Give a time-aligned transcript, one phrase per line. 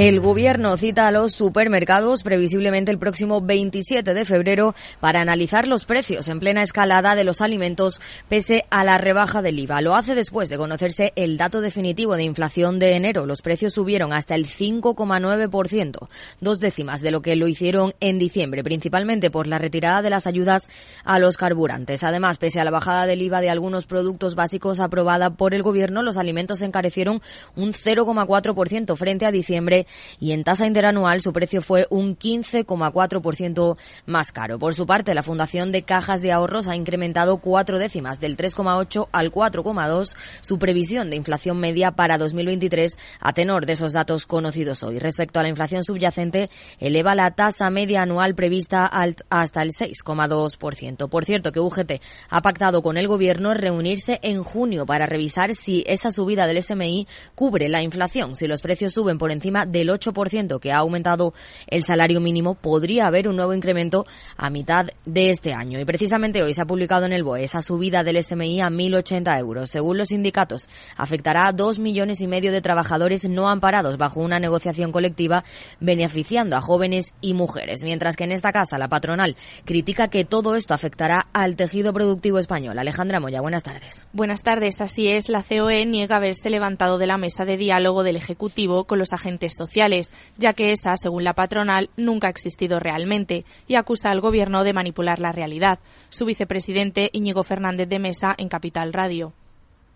[0.00, 5.84] El Gobierno cita a los supermercados previsiblemente el próximo 27 de febrero para analizar los
[5.84, 9.82] precios en plena escalada de los alimentos pese a la rebaja del IVA.
[9.82, 13.26] Lo hace después de conocerse el dato definitivo de inflación de enero.
[13.26, 16.08] Los precios subieron hasta el 5,9%,
[16.40, 20.26] dos décimas de lo que lo hicieron en diciembre, principalmente por la retirada de las
[20.26, 20.70] ayudas
[21.04, 22.04] a los carburantes.
[22.04, 26.02] Además, pese a la bajada del IVA de algunos productos básicos aprobada por el Gobierno,
[26.02, 27.20] los alimentos encarecieron
[27.54, 29.86] un 0,4% frente a diciembre
[30.18, 33.76] y en tasa interanual su precio fue un 15,4%
[34.06, 34.58] más caro.
[34.58, 39.08] Por su parte, la Fundación de Cajas de Ahorros ha incrementado cuatro décimas, del 3,8
[39.12, 40.14] al 4,2,
[40.46, 44.98] su previsión de inflación media para 2023 a tenor de esos datos conocidos hoy.
[44.98, 51.08] Respecto a la inflación subyacente, eleva la tasa media anual prevista hasta el 6,2%.
[51.08, 51.92] Por cierto, que UGT
[52.28, 57.06] ha pactado con el Gobierno reunirse en junio para revisar si esa subida del SMI
[57.34, 61.34] cubre la inflación, si los precios suben por encima del 8% que ha aumentado
[61.66, 65.80] el salario mínimo, podría haber un nuevo incremento a mitad de este año.
[65.80, 69.38] Y precisamente hoy se ha publicado en el BOE esa subida del SMI a 1.080
[69.38, 69.70] euros.
[69.70, 74.40] Según los sindicatos, afectará a dos millones y medio de trabajadores no amparados bajo una
[74.40, 75.44] negociación colectiva,
[75.80, 77.82] beneficiando a jóvenes y mujeres.
[77.84, 82.38] Mientras que en esta casa la patronal critica que todo esto afectará al tejido productivo
[82.38, 82.78] español.
[82.78, 84.06] Alejandra Moya, buenas tardes.
[84.12, 84.80] Buenas tardes.
[84.80, 88.98] Así es, la COE niega haberse levantado de la mesa de diálogo del Ejecutivo con
[88.98, 94.10] los agentes sociales ya que esa, según la patronal, nunca ha existido realmente y acusa
[94.10, 95.78] al Gobierno de manipular la realidad.
[96.08, 99.32] Su vicepresidente, Íñigo Fernández de Mesa, en Capital Radio.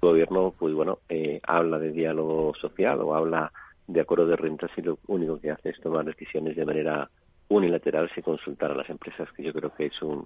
[0.03, 3.51] El Gobierno, pues bueno, eh, habla de diálogo social o habla
[3.87, 7.09] de acuerdo de rentas y lo único que hace es tomar decisiones de manera
[7.49, 10.25] unilateral sin consultar a las empresas, que yo creo que es un,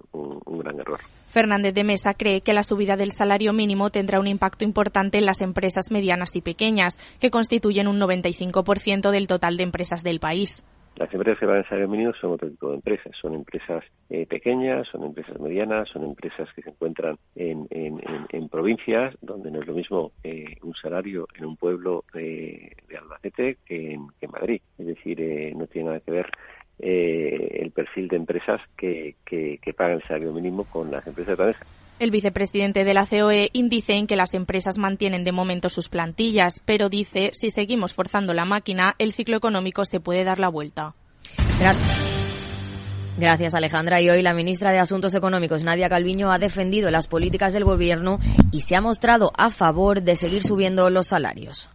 [0.59, 0.99] gran error.
[1.29, 5.25] Fernández de Mesa cree que la subida del salario mínimo tendrá un impacto importante en
[5.25, 10.63] las empresas medianas y pequeñas, que constituyen un 95% del total de empresas del país.
[10.99, 13.15] Las empresas que van al salario mínimo son otro tipo de empresas.
[13.21, 17.69] Son empresas eh, pequeñas, son empresas medianas, son empresas que se encuentran en,
[18.49, 23.93] provincias donde no es lo mismo eh, un salario en un pueblo de, Albacete que
[23.93, 24.61] en, Madrid.
[24.77, 26.29] Es decir, eh, no tiene nada que ver
[26.79, 31.57] eh, el perfil de empresas que, que, pagan el salario mínimo con las empresas grandes.
[31.99, 36.61] El vicepresidente de la COE dice en que las empresas mantienen de momento sus plantillas,
[36.65, 40.93] pero dice si seguimos forzando la máquina, el ciclo económico se puede dar la vuelta.
[43.17, 44.01] Gracias, Alejandra.
[44.01, 48.19] Y hoy la ministra de Asuntos Económicos, Nadia Calviño, ha defendido las políticas del Gobierno
[48.53, 51.69] y se ha mostrado a favor de seguir subiendo los salarios.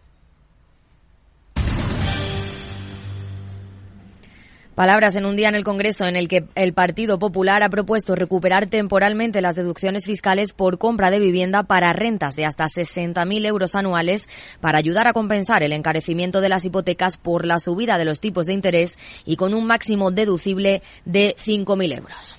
[4.75, 8.13] Palabras en un día en el Congreso en el que el Partido Popular ha propuesto
[8.13, 13.73] recuperar temporalmente las deducciones fiscales por compra de vivienda para rentas de hasta 60.000 euros
[13.73, 14.27] anuales
[14.59, 18.47] para ayudar a compensar el encarecimiento de las hipotecas por la subida de los tipos
[18.47, 22.37] de interés y con un máximo deducible de 5.000 euros.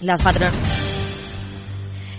[0.00, 0.93] Las patronas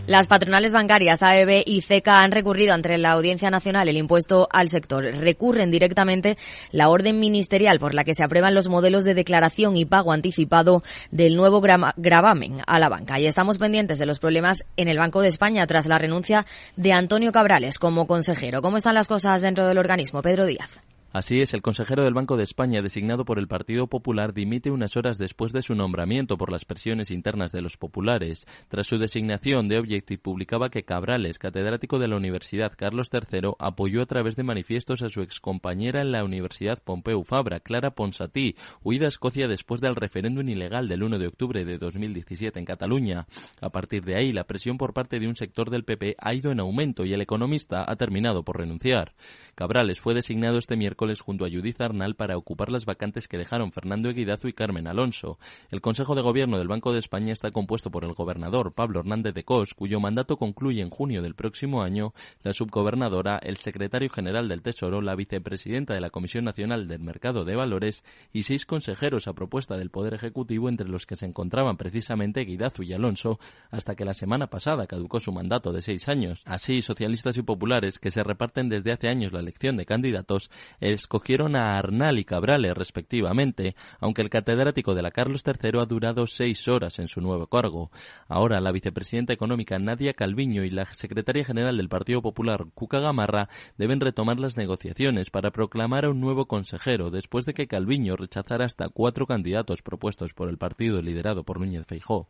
[0.07, 4.69] las patronales bancarias AEB y CECA han recurrido ante la Audiencia Nacional el impuesto al
[4.69, 5.03] sector.
[5.03, 6.37] Recurren directamente
[6.71, 10.83] la orden ministerial por la que se aprueban los modelos de declaración y pago anticipado
[11.09, 13.19] del nuevo gravamen a la banca.
[13.19, 16.45] Y estamos pendientes de los problemas en el Banco de España tras la renuncia
[16.75, 18.61] de Antonio Cabrales como consejero.
[18.61, 20.21] ¿Cómo están las cosas dentro del organismo?
[20.21, 20.69] Pedro Díaz.
[21.15, 24.97] Así es, el consejero del Banco de España, designado por el Partido Popular, dimite unas
[24.97, 28.45] horas después de su nombramiento por las presiones internas de los populares.
[28.67, 34.01] Tras su designación, de Objective publicaba que Cabrales, catedrático de la Universidad Carlos III, apoyó
[34.01, 39.05] a través de manifiestos a su excompañera en la Universidad Pompeu Fabra, Clara Ponsatí, huida
[39.05, 43.25] a Escocia después del referéndum ilegal del 1 de octubre de 2017 en Cataluña.
[43.61, 46.51] A partir de ahí, la presión por parte de un sector del PP ha ido
[46.51, 49.13] en aumento y el economista ha terminado por renunciar.
[49.55, 53.71] Cabrales fue designado este miércoles junto a Judith Arnal para ocupar las vacantes que dejaron
[53.71, 55.37] Fernando Eguidazu y Carmen Alonso.
[55.69, 59.33] El Consejo de Gobierno del Banco de España está compuesto por el gobernador Pablo Hernández
[59.33, 62.13] de Cos, cuyo mandato concluye en junio del próximo año,
[62.43, 67.45] la subgobernadora, el secretario general del Tesoro, la vicepresidenta de la Comisión Nacional del Mercado
[67.45, 68.03] de Valores
[68.33, 72.83] y seis consejeros a propuesta del Poder Ejecutivo, entre los que se encontraban precisamente Eguidazu
[72.83, 73.39] y Alonso,
[73.71, 76.41] hasta que la semana pasada caducó su mandato de seis años.
[76.45, 80.49] Así, socialistas y populares, que se reparten desde hace años la elección de candidatos
[80.93, 86.27] escogieron a Arnal y Cabrales, respectivamente, aunque el catedrático de la Carlos III ha durado
[86.27, 87.91] seis horas en su nuevo cargo.
[88.27, 93.49] Ahora, la vicepresidenta económica Nadia Calviño y la secretaria general del Partido Popular, Cuca Gamarra,
[93.77, 98.65] deben retomar las negociaciones para proclamar a un nuevo consejero, después de que Calviño rechazara
[98.65, 102.29] hasta cuatro candidatos propuestos por el partido liderado por Núñez Feijó.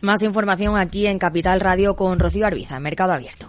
[0.00, 3.48] Más información aquí en Capital Radio con Rocío Arbiza, Mercado Abierto.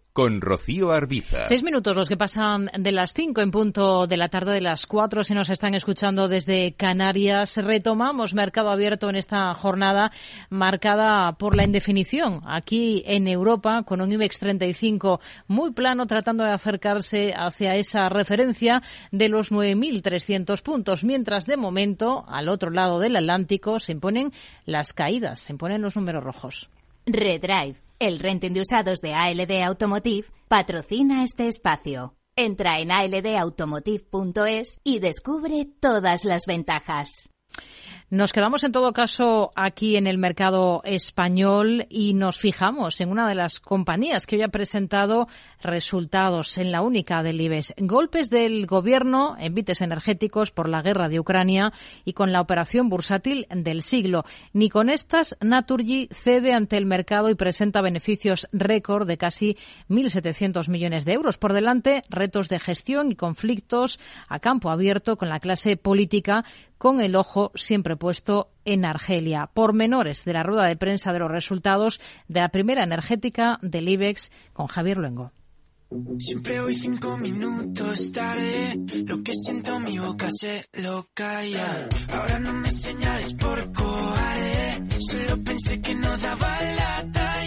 [0.13, 1.45] con Rocío Arbiza.
[1.45, 4.85] Seis minutos los que pasan de las cinco en punto de la tarde de las
[4.85, 7.57] cuatro si nos están escuchando desde Canarias.
[7.57, 10.11] Retomamos Mercado Abierto en esta jornada
[10.49, 16.51] marcada por la indefinición aquí en Europa con un IBEX 35 muy plano tratando de
[16.51, 18.81] acercarse hacia esa referencia
[19.11, 24.33] de los 9.300 puntos, mientras de momento al otro lado del Atlántico se imponen
[24.65, 26.69] las caídas, se imponen los números rojos.
[27.05, 32.15] Redrive el renting de usados de ALD Automotive patrocina este espacio.
[32.35, 37.29] Entra en aldautomotive.es y descubre todas las ventajas.
[38.11, 43.25] Nos quedamos en todo caso aquí en el mercado español y nos fijamos en una
[43.29, 45.29] de las compañías que hoy ha presentado
[45.61, 47.73] resultados en la única del IBEX.
[47.77, 51.71] Golpes del gobierno en vites energéticos por la guerra de Ucrania
[52.03, 54.25] y con la operación bursátil del siglo.
[54.51, 59.55] Ni con estas, Naturgy cede ante el mercado y presenta beneficios récord de casi
[59.87, 61.37] 1.700 millones de euros.
[61.37, 66.43] Por delante, retos de gestión y conflictos a campo abierto con la clase política
[66.81, 69.51] con el ojo siempre puesto en Argelia.
[69.53, 74.31] Pormenores de la rueda de prensa de los resultados de la primera energética del IBEX
[74.51, 75.31] con Javier Luengo.
[76.17, 81.87] Siempre voy cinco minutos tarde, lo que siento mi boca se lo calla.
[82.13, 87.40] Ahora no me señales por cobarde, solo pensé que no daba la talla.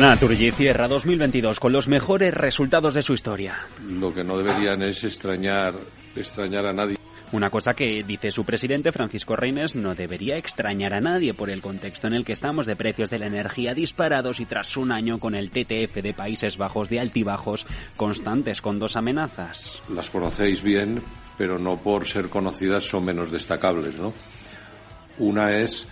[0.00, 3.66] Naturgy cierra 2022 con los mejores resultados de su historia.
[3.86, 5.74] Lo que no deberían es extrañar,
[6.16, 6.96] extrañar a nadie.
[7.32, 11.60] Una cosa que dice su presidente Francisco Reines no debería extrañar a nadie por el
[11.60, 15.20] contexto en el que estamos de precios de la energía disparados y tras un año
[15.20, 17.66] con el TTF de Países Bajos de altibajos
[17.96, 19.80] constantes con dos amenazas.
[19.94, 21.00] Las conocéis bien,
[21.38, 24.12] pero no por ser conocidas son menos destacables, ¿no?
[25.18, 25.86] Una es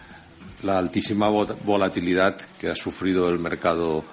[0.62, 4.04] la altísima vo- volatilidad que ha sufrido el mercado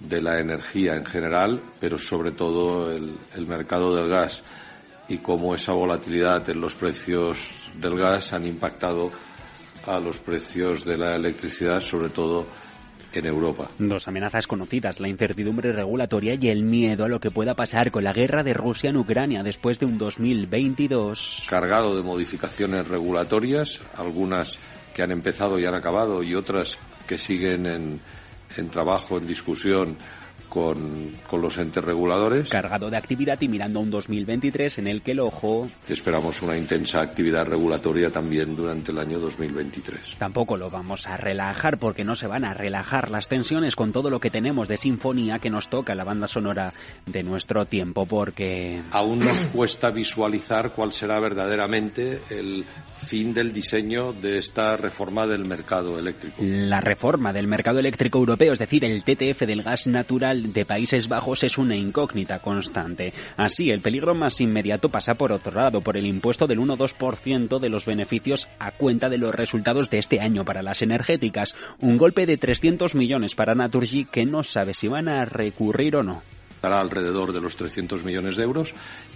[0.00, 4.42] de la energía en general, pero sobre todo el, el mercado del gas
[5.08, 9.10] y cómo esa volatilidad en los precios del gas han impactado
[9.86, 12.46] a los precios de la electricidad, sobre todo
[13.14, 13.70] en Europa.
[13.78, 18.04] Dos amenazas conocidas, la incertidumbre regulatoria y el miedo a lo que pueda pasar con
[18.04, 24.58] la guerra de Rusia en Ucrania después de un 2022 cargado de modificaciones regulatorias, algunas
[24.98, 26.76] que han empezado y han acabado y otras
[27.06, 28.00] que siguen en,
[28.56, 29.96] en trabajo, en discusión
[30.48, 32.48] con, con los entes reguladores.
[32.48, 36.56] cargado de actividad y mirando a un 2023 en el que el ojo Esperamos una
[36.56, 40.16] intensa actividad regulatoria también durante el año 2023.
[40.18, 44.10] Tampoco lo vamos a relajar porque no se van a relajar las tensiones con todo
[44.10, 46.72] lo que tenemos de sinfonía que nos toca la banda sonora
[47.06, 52.64] de nuestro tiempo porque Aún nos cuesta visualizar cuál será verdaderamente el
[52.98, 56.36] fin del diseño de esta reforma del mercado eléctrico.
[56.40, 61.08] la reforma del mercado eléctrico europeo, es decir, el TTF del gas natural, de Países
[61.08, 63.12] Bajos es una incógnita constante.
[63.36, 67.68] Así, el peligro más inmediato pasa por otro lado, por el impuesto del 1-2% de
[67.68, 71.54] los beneficios a cuenta de los resultados de este año para las energéticas.
[71.80, 76.02] Un golpe de 300 millones para Naturgy que no sabe si van a recurrir o
[76.02, 76.22] no
[76.58, 78.74] estará alrededor de los 300 millones de euros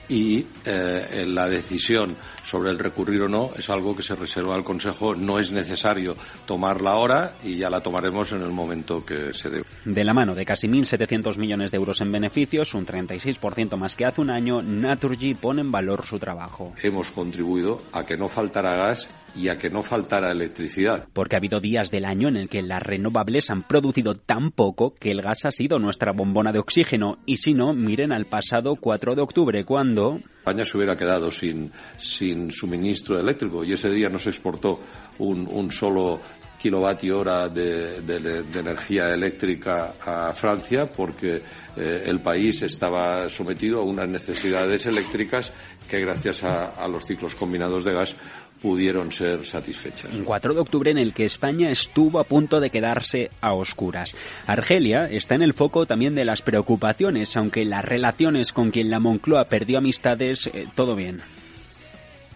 [0.08, 4.62] y eh, la decisión sobre el recurrir o no es algo que se reserva al
[4.62, 5.16] Consejo.
[5.16, 6.14] No es necesario
[6.46, 9.64] tomarla ahora y ya la tomaremos en el momento que se dé.
[9.84, 14.04] De la mano de casi 1.700 millones de euros en beneficios, un 36% más que
[14.04, 16.72] hace un año, Naturgy pone en valor su trabajo.
[16.80, 21.06] Hemos contribuido a que no faltara gas y a que no faltara electricidad.
[21.12, 24.94] Porque ha habido días del año en el que las renovables han producido tan poco
[24.94, 27.18] que el gas ha sido nuestra bombona de oxígeno.
[27.26, 30.20] Y si no, miren al pasado 4 de octubre, cuando...
[30.38, 34.80] España se hubiera quedado sin, sin suministro eléctrico y ese día no se exportó
[35.18, 36.20] un, un solo
[36.62, 41.42] kilovatio hora de, energía eléctrica a Francia porque
[41.76, 45.52] eh, el país estaba sometido a unas necesidades eléctricas
[45.90, 48.16] que gracias a los ciclos combinados de gas
[48.62, 50.14] pudieron ser satisfechas.
[50.14, 54.16] Un 4 de octubre en el que España estuvo a punto de quedarse a oscuras.
[54.46, 59.00] Argelia está en el foco también de las preocupaciones, aunque las relaciones con quien la
[59.00, 61.20] Moncloa perdió amistades, eh, todo bien.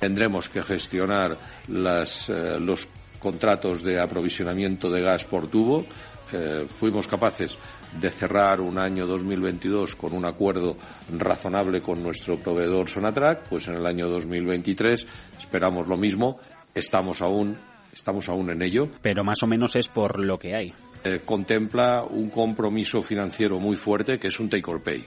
[0.00, 2.88] Tendremos que gestionar las, eh, los
[3.20, 5.86] contratos de aprovisionamiento de gas por tubo.
[6.32, 7.56] Eh, fuimos capaces
[8.00, 10.76] de cerrar un año 2022 con un acuerdo
[11.16, 15.06] razonable con nuestro proveedor Sonatrack, pues en el año 2023
[15.38, 16.38] esperamos lo mismo.
[16.74, 17.56] Estamos aún,
[17.92, 18.88] estamos aún en ello.
[19.00, 20.74] Pero más o menos es por lo que hay.
[21.04, 25.04] Eh, contempla un compromiso financiero muy fuerte que es un take or pay.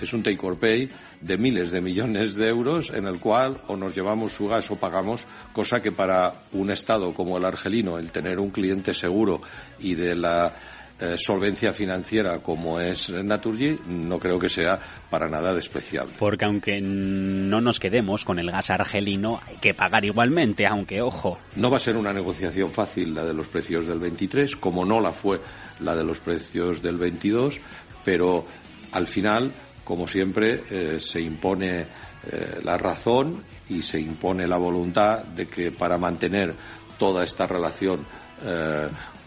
[0.00, 0.88] Es un take or pay
[1.20, 4.76] de miles de millones de euros en el cual o nos llevamos su gas o
[4.76, 9.40] pagamos, cosa que para un Estado como el argelino, el tener un cliente seguro
[9.80, 10.52] y de la
[11.00, 14.76] eh, solvencia financiera como es Naturgy, no creo que sea
[15.08, 16.14] para nada despreciable.
[16.18, 21.38] Porque aunque no nos quedemos con el gas argelino, hay que pagar igualmente, aunque ojo.
[21.54, 25.00] No va a ser una negociación fácil la de los precios del 23, como no
[25.00, 25.40] la fue
[25.78, 27.60] la de los precios del 22,
[28.04, 28.44] pero
[28.90, 29.52] al final,
[29.84, 35.70] como siempre, eh, se impone eh, la razón y se impone la voluntad de que
[35.70, 36.52] para mantener
[36.98, 38.04] toda esta relación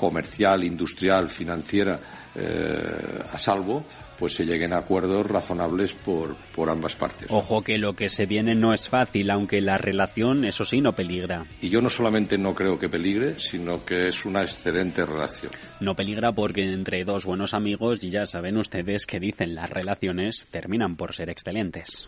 [0.02, 2.00] comercial, industrial, financiera
[2.34, 3.86] eh, a salvo,
[4.18, 7.28] pues se lleguen a acuerdos razonables por, por ambas partes.
[7.30, 10.94] Ojo que lo que se viene no es fácil, aunque la relación, eso sí, no
[10.94, 11.46] peligra.
[11.62, 15.52] Y yo no solamente no creo que peligre, sino que es una excelente relación.
[15.80, 20.96] No peligra porque entre dos buenos amigos, ya saben ustedes que dicen las relaciones terminan
[20.96, 22.08] por ser excelentes.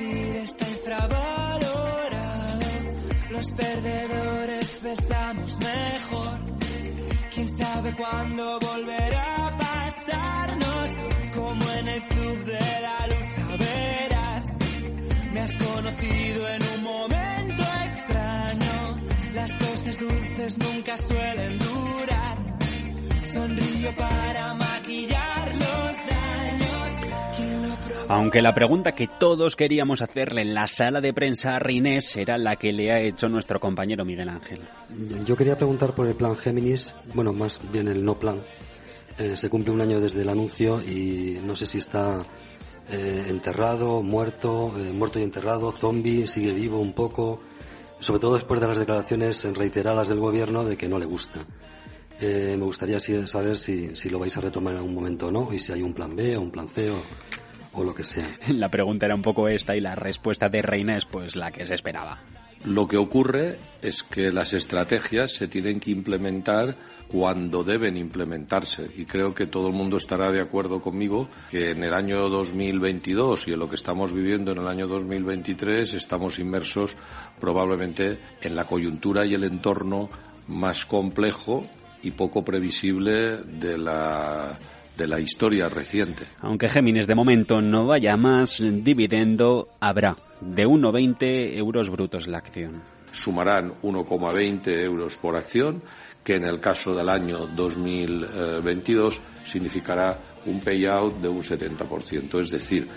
[0.00, 2.58] Está infravalorado.
[3.30, 6.38] Los perdedores besamos mejor.
[7.34, 10.90] Quién sabe cuándo volverá a pasarnos,
[11.34, 14.44] como en el club de la lucha verás.
[15.32, 19.00] Me has conocido en un momento extraño.
[19.34, 22.56] Las cosas dulces nunca suelen durar.
[23.24, 25.45] Sonrío para maquillar.
[28.08, 32.38] Aunque la pregunta que todos queríamos hacerle en la sala de prensa a Rinés era
[32.38, 34.62] la que le ha hecho nuestro compañero Miguel Ángel.
[35.24, 38.42] Yo quería preguntar por el plan Géminis, bueno, más bien el no plan.
[39.18, 42.22] Eh, se cumple un año desde el anuncio y no sé si está
[42.90, 47.40] eh, enterrado, muerto, eh, muerto y enterrado, zombie, sigue vivo un poco,
[47.98, 51.44] sobre todo después de las declaraciones reiteradas del gobierno de que no le gusta.
[52.20, 55.52] Eh, me gustaría saber si, si, lo vais a retomar en algún momento o no,
[55.52, 57.02] y si hay un plan B o un plan C o,
[57.76, 58.28] o lo que sea.
[58.48, 61.64] La pregunta era un poco esta y la respuesta de Reina es pues la que
[61.64, 62.18] se esperaba.
[62.64, 66.74] Lo que ocurre es que las estrategias se tienen que implementar
[67.06, 71.84] cuando deben implementarse y creo que todo el mundo estará de acuerdo conmigo que en
[71.84, 76.96] el año 2022 y en lo que estamos viviendo en el año 2023 estamos inmersos
[77.38, 80.08] probablemente en la coyuntura y el entorno
[80.48, 81.64] más complejo
[82.02, 84.58] y poco previsible de la
[84.96, 86.24] de la historia reciente.
[86.40, 92.82] Aunque Géminis de momento no vaya más, dividendo habrá de 1,20 euros brutos la acción.
[93.12, 95.82] Sumarán 1,20 euros por acción,
[96.22, 102.40] que en el caso del año 2022 significará un payout de un 70%.
[102.40, 102.88] Es decir,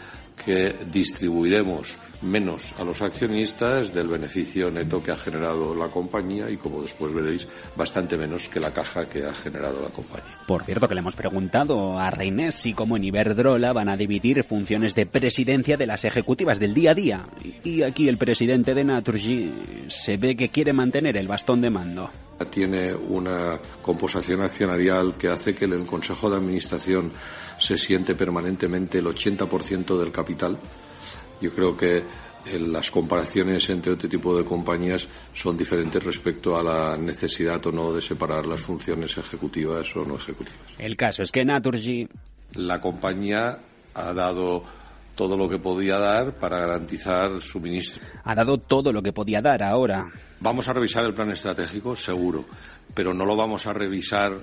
[0.43, 6.57] que distribuiremos menos a los accionistas del beneficio neto que ha generado la compañía y,
[6.57, 10.37] como después veréis, bastante menos que la caja que ha generado la compañía.
[10.47, 14.43] Por cierto, que le hemos preguntado a Reynés si, como en Iberdrola, van a dividir
[14.43, 17.25] funciones de presidencia de las ejecutivas del día a día.
[17.63, 19.51] Y aquí el presidente de Naturgy
[19.87, 22.09] se ve que quiere mantener el bastón de mando.
[22.49, 27.11] Tiene una composición accionarial que hace que en el Consejo de Administración
[27.57, 30.57] se siente permanentemente el 80% del capital
[31.41, 32.03] yo creo que
[32.57, 37.93] las comparaciones entre otro tipo de compañías son diferentes respecto a la necesidad o no
[37.93, 40.59] de separar las funciones ejecutivas o no ejecutivas.
[40.77, 42.07] El caso es que Naturgy.
[42.55, 43.59] La compañía
[43.93, 44.63] ha dado
[45.15, 48.01] todo lo que podía dar para garantizar suministro.
[48.23, 50.09] Ha dado todo lo que podía dar ahora.
[50.39, 52.45] Vamos a revisar el plan estratégico, seguro,
[52.93, 54.37] pero no lo vamos a revisar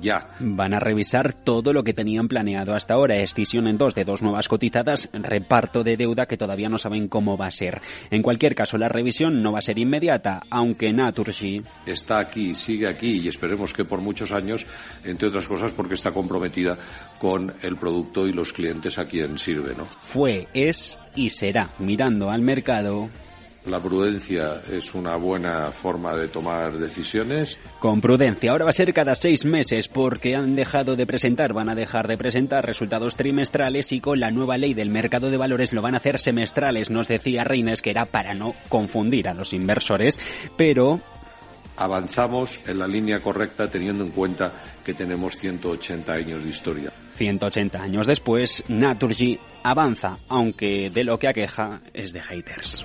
[0.00, 0.28] ya.
[0.40, 3.16] Van a revisar todo lo que tenían planeado hasta ahora.
[3.16, 7.36] Escisión en dos de dos nuevas cotizadas, reparto de deuda que todavía no saben cómo
[7.36, 7.80] va a ser.
[8.10, 12.86] En cualquier caso, la revisión no va a ser inmediata, aunque Naturgy está aquí, sigue
[12.86, 14.66] aquí y esperemos que por muchos años,
[15.04, 16.76] entre otras cosas porque está comprometida
[17.18, 19.84] con el producto y los clientes a quien sirve, ¿no?
[19.84, 23.08] Fue, es y será mirando al mercado
[23.66, 27.60] la prudencia es una buena forma de tomar decisiones.
[27.78, 28.50] Con prudencia.
[28.50, 32.08] Ahora va a ser cada seis meses porque han dejado de presentar, van a dejar
[32.08, 35.94] de presentar resultados trimestrales y con la nueva ley del mercado de valores lo van
[35.94, 36.90] a hacer semestrales.
[36.90, 40.18] Nos decía Reines que era para no confundir a los inversores,
[40.56, 41.00] pero
[41.76, 44.52] avanzamos en la línea correcta teniendo en cuenta
[44.84, 46.92] que tenemos 180 años de historia.
[47.20, 52.82] 180 años después, Naturgy avanza, aunque de lo que aqueja es de haters.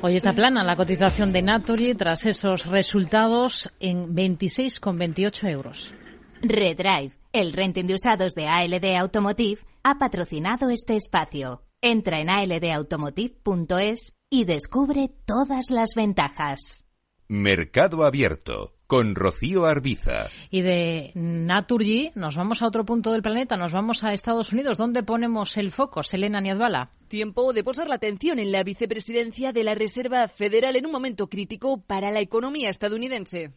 [0.00, 5.94] Hoy está plana la cotización de Naturgy tras esos resultados en 26,28 euros.
[6.40, 11.62] Redrive, el renting de usados de ALD Automotive, ha patrocinado este espacio.
[11.80, 16.86] Entra en aldautomotive.es y descubre todas las ventajas.
[17.28, 20.26] Mercado Abierto con Rocío Arbiza.
[20.50, 24.76] Y de Naturgy nos vamos a otro punto del planeta, nos vamos a Estados Unidos.
[24.76, 26.90] ¿Dónde ponemos el foco, Selena Niazbala?
[27.08, 31.30] Tiempo de posar la atención en la vicepresidencia de la Reserva Federal en un momento
[31.30, 33.54] crítico para la economía estadounidense.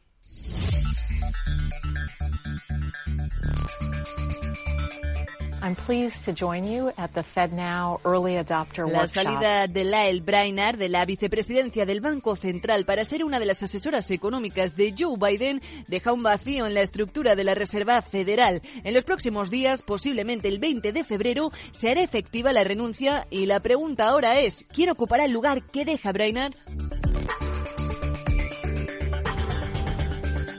[8.87, 13.47] La salida de Lael Brainard de la vicepresidencia del Banco Central para ser una de
[13.47, 18.03] las asesoras económicas de Joe Biden deja un vacío en la estructura de la Reserva
[18.03, 18.61] Federal.
[18.83, 23.47] En los próximos días, posiblemente el 20 de febrero, se hará efectiva la renuncia y
[23.47, 26.53] la pregunta ahora es, ¿quién ocupará el lugar que deja Brainard?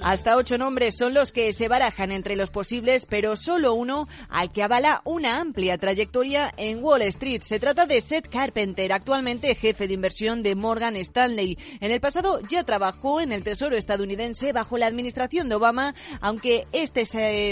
[0.08, 4.52] Hasta ocho nombres son los que se barajan entre los posibles, pero solo uno al
[4.52, 7.42] que avala una amplia trayectoria en Wall Street.
[7.42, 11.58] Se trata de Seth Carpenter, actualmente jefe de inversión de Morgan Stanley.
[11.80, 16.68] En el pasado ya trabajó en el Tesoro estadounidense bajo la administración de Obama, aunque
[16.70, 17.04] este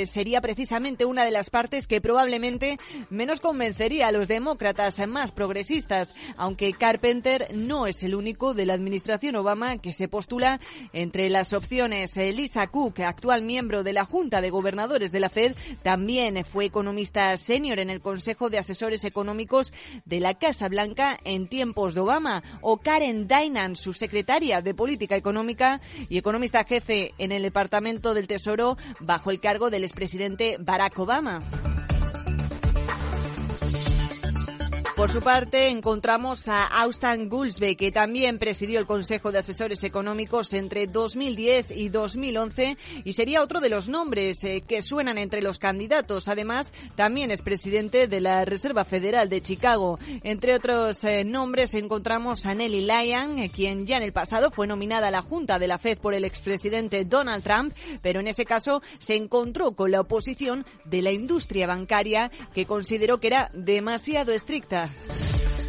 [0.06, 2.78] sería precisamente una de las partes que probablemente
[3.10, 8.74] menos convencería a los demócratas más progresistas, aunque Carpenter no es el único de la
[8.74, 10.60] administración Obama que se postula
[10.92, 12.12] entre las opciones.
[12.44, 17.34] Lisa Cook, actual miembro de la Junta de Gobernadores de la Fed, también fue economista
[17.38, 19.72] senior en el Consejo de Asesores Económicos
[20.04, 25.16] de la Casa Blanca en tiempos de Obama, o Karen Dainan, su secretaria de Política
[25.16, 25.80] Económica
[26.10, 31.40] y economista jefe en el Departamento del Tesoro bajo el cargo del expresidente Barack Obama.
[34.96, 40.52] Por su parte, encontramos a Austin Gulsbe, que también presidió el Consejo de Asesores Económicos
[40.52, 45.58] entre 2010 y 2011 y sería otro de los nombres eh, que suenan entre los
[45.58, 46.28] candidatos.
[46.28, 49.98] Además, también es presidente de la Reserva Federal de Chicago.
[50.22, 54.68] Entre otros eh, nombres encontramos a Nelly Lyon, eh, quien ya en el pasado fue
[54.68, 58.44] nominada a la Junta de la Fed por el expresidente Donald Trump, pero en ese
[58.44, 64.32] caso se encontró con la oposición de la industria bancaria que consideró que era demasiado
[64.32, 65.63] estricta Yeah.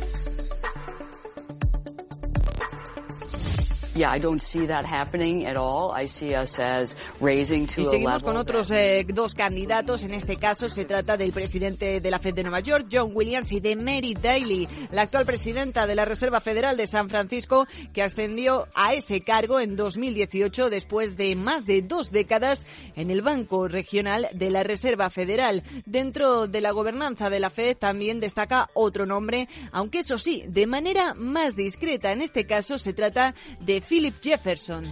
[3.96, 5.94] Yeah, I don't see that happening at all.
[5.96, 10.04] I see us as raising to y seguimos con otros eh, dos candidatos.
[10.04, 13.54] En este caso se trata del presidente de la Fed de Nueva York, John Williams,
[13.54, 18.04] y de Mary Daly, la actual presidenta de la Reserva Federal de San Francisco, que
[18.04, 22.66] ascendió a ese cargo en 2018 después de más de dos décadas
[22.98, 25.64] en el Banco Regional de la Reserva Federal.
[25.86, 30.68] Dentro de la gobernanza de la Fed también destaca otro nombre, aunque eso sí, de
[30.68, 32.12] manera más discreta.
[32.12, 34.86] En este caso se trata de Philip Jefferson.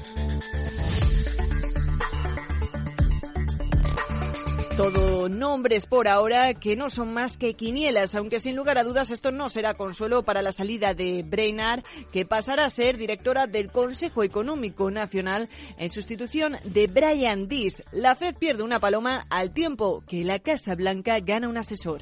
[4.77, 9.11] Todo nombres por ahora que no son más que quinielas, aunque sin lugar a dudas
[9.11, 13.71] esto no será consuelo para la salida de Brainard, que pasará a ser directora del
[13.71, 17.83] Consejo Económico Nacional en sustitución de Brian Dees.
[17.91, 22.01] La Fed pierde una paloma al tiempo que la Casa Blanca gana un asesor.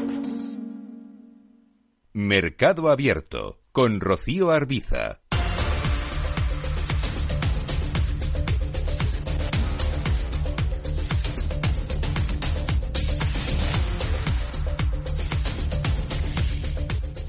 [2.13, 5.21] Mercado Abierto con Rocío Arbiza.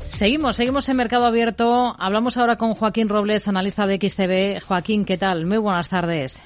[0.09, 1.95] Seguimos, seguimos en Mercado Abierto.
[2.01, 4.65] Hablamos ahora con Joaquín Robles, analista de XTV.
[4.67, 5.47] Joaquín, ¿qué tal?
[5.47, 6.43] Muy buenas tardes.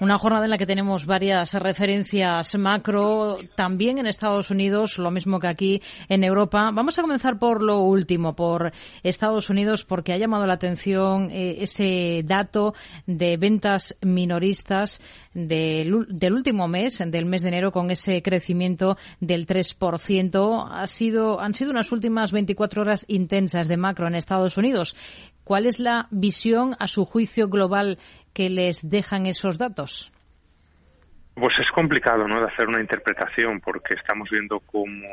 [0.00, 5.40] Una jornada en la que tenemos varias referencias macro, también en Estados Unidos, lo mismo
[5.40, 6.70] que aquí en Europa.
[6.72, 11.56] Vamos a comenzar por lo último, por Estados Unidos, porque ha llamado la atención eh,
[11.62, 12.74] ese dato
[13.06, 15.00] de ventas minoristas
[15.34, 20.68] del, del, último mes, del mes de enero, con ese crecimiento del 3%.
[20.70, 24.94] Ha sido, han sido unas últimas 24 horas intensas de macro en Estados Unidos.
[25.44, 27.98] ¿Cuál es la visión, a su juicio global,
[28.32, 30.12] que les dejan esos datos?
[31.34, 32.40] Pues es complicado, ¿no?
[32.40, 35.06] De hacer una interpretación porque estamos viendo cómo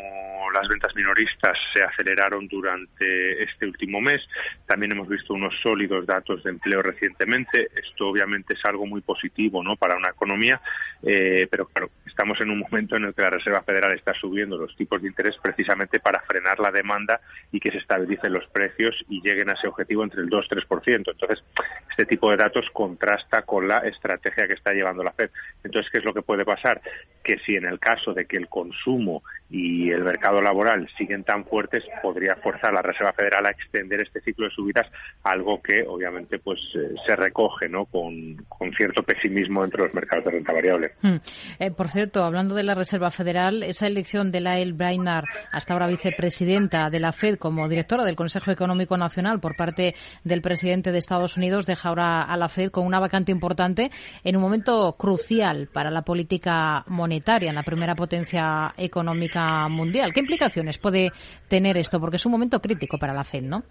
[0.52, 4.28] las ventas minoristas se aceleraron durante este último mes.
[4.66, 7.70] También hemos visto unos sólidos datos de empleo recientemente.
[7.76, 9.76] Esto obviamente es algo muy positivo, ¿no?
[9.76, 10.62] Para una economía,
[11.04, 14.58] eh, pero claro, estamos en un momento en el que la Reserva Federal está subiendo
[14.58, 17.20] los tipos de interés precisamente para frenar la demanda
[17.52, 21.12] y que se estabilicen los precios y lleguen a ese objetivo entre el 2-3%.
[21.12, 21.44] Entonces,
[21.90, 25.30] este tipo de datos contrasta con la estrategia que está llevando la Fed.
[25.64, 26.82] Entonces, ¿qué es lo que puede pasar?
[27.28, 31.44] Que si en el caso de que el consumo y el mercado laboral siguen tan
[31.44, 34.88] fuertes, podría forzar la Reserva Federal a extender este ciclo de subidas,
[35.24, 37.84] algo que obviamente pues eh, se recoge ¿no?
[37.84, 40.92] con, con, cierto pesimismo entre los mercados de renta variable.
[41.02, 41.18] Hmm.
[41.60, 45.88] Eh, por cierto, hablando de la Reserva Federal, esa elección de Lael Brainard, hasta ahora
[45.88, 50.98] vicepresidenta de la Fed como directora del Consejo Económico Nacional por parte del presidente de
[50.98, 53.92] Estados Unidos, deja ahora a la Fed con una vacante importante
[54.24, 60.14] en un momento crucial para la política monetaria en la primera potencia económica mundial.
[60.14, 61.12] ¿Qué implicaciones puede
[61.48, 62.00] tener esto?
[62.00, 63.64] Porque es un momento crítico para la Fed, ¿no?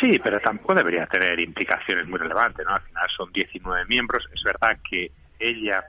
[0.00, 2.74] Sí, pero tampoco debería tener implicaciones muy relevantes, ¿no?
[2.74, 4.28] Al final son 19 miembros.
[4.34, 5.84] Es verdad que ella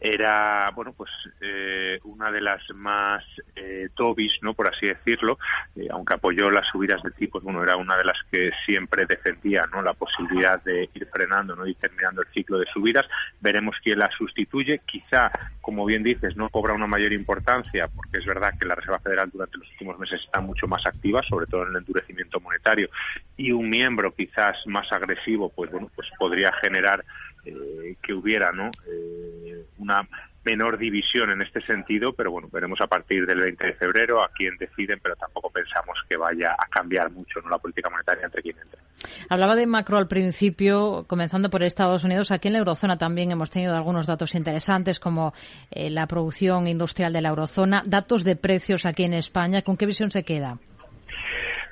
[0.00, 1.10] era bueno pues
[1.40, 3.22] eh, una de las más
[3.54, 5.38] eh, tobis no por así decirlo
[5.76, 9.66] eh, aunque apoyó las subidas de tipos bueno era una de las que siempre defendía
[9.66, 13.06] no la posibilidad de ir frenando no y terminando el ciclo de subidas.
[13.40, 14.80] Veremos quién la sustituye.
[14.84, 18.98] Quizá como bien dices no cobra una mayor importancia porque es verdad que la Reserva
[18.98, 22.88] Federal durante los últimos meses está mucho más activa sobre todo en el endurecimiento monetario
[23.36, 27.04] y un miembro quizás más agresivo pues bueno pues podría generar
[27.44, 28.70] eh, que hubiera ¿no?
[28.86, 30.06] Eh, una
[30.44, 34.30] menor división en este sentido, pero bueno, veremos a partir del 20 de febrero a
[34.30, 37.50] quién deciden, pero tampoco pensamos que vaya a cambiar mucho ¿no?
[37.50, 38.80] la política monetaria entre quien entre.
[39.28, 42.32] Hablaba de macro al principio, comenzando por Estados Unidos.
[42.32, 45.32] Aquí en la eurozona también hemos tenido algunos datos interesantes, como
[45.70, 49.62] eh, la producción industrial de la eurozona, datos de precios aquí en España.
[49.62, 50.58] ¿Con qué visión se queda?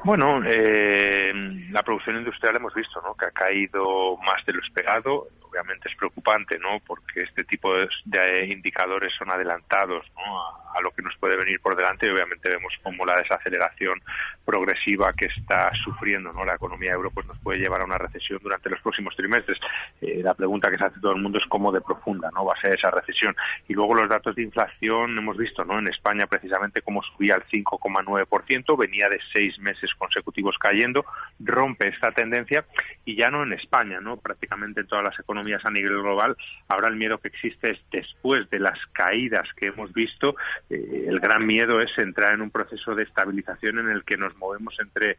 [0.05, 1.33] Bueno, eh,
[1.71, 3.15] la producción industrial hemos visto ¿no?
[3.15, 6.81] que ha caído más de lo esperado obviamente es preocupante, ¿no?
[6.87, 10.05] Porque este tipo de, indicadores son adelantados.
[10.17, 14.01] A, lo que nos puede venir por delante y obviamente vemos cómo la desaceleración
[14.45, 16.45] progresiva que está sufriendo, ¿no?
[16.45, 19.59] La economía euro pues nos puede llevar a una recesión durante los próximos trimestres.
[20.01, 22.45] Eh, la pregunta que se hace todo el mundo es cómo de profunda, ¿no?
[22.45, 23.35] Va a ser esa recesión.
[23.67, 25.81] Y luego los datos de inflación hemos visto, ¿no?
[25.81, 31.05] En España precisamente cómo subía al 5,9%, venía de seis meses consecutivos cayendo,
[31.41, 32.65] rompe esta tendencia
[33.05, 34.17] y ya no en España, ¿no?
[34.17, 35.05] Prácticamente en todas
[35.39, 36.37] economías a nivel global,
[36.69, 40.35] ahora el miedo que existe es después de las caídas que hemos visto,
[40.69, 44.37] eh, el gran miedo es entrar en un proceso de estabilización en el que nos
[44.37, 45.17] movemos entre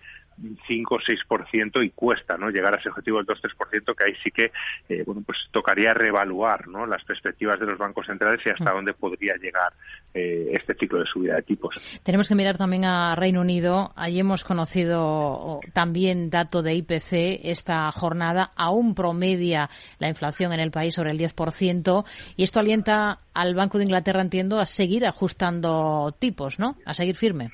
[0.68, 4.32] 5 o 6% y cuesta no llegar a ese objetivo del 2-3%, que ahí sí
[4.32, 4.52] que
[4.88, 6.86] eh, bueno pues tocaría reevaluar ¿no?
[6.86, 8.76] las perspectivas de los bancos centrales y hasta mm.
[8.76, 9.74] dónde podría llegar
[10.14, 11.76] eh, este ciclo de subida de tipos.
[12.04, 13.92] Tenemos que mirar también a Reino Unido.
[13.96, 18.52] Allí hemos conocido también dato de IPC esta jornada.
[18.56, 23.78] Aún promedia la inflación en el país sobre el 10% y esto alienta al Banco
[23.78, 26.76] de Inglaterra, entiendo, a seguir ajustando tipos, ¿no?
[26.86, 27.52] A seguir firme.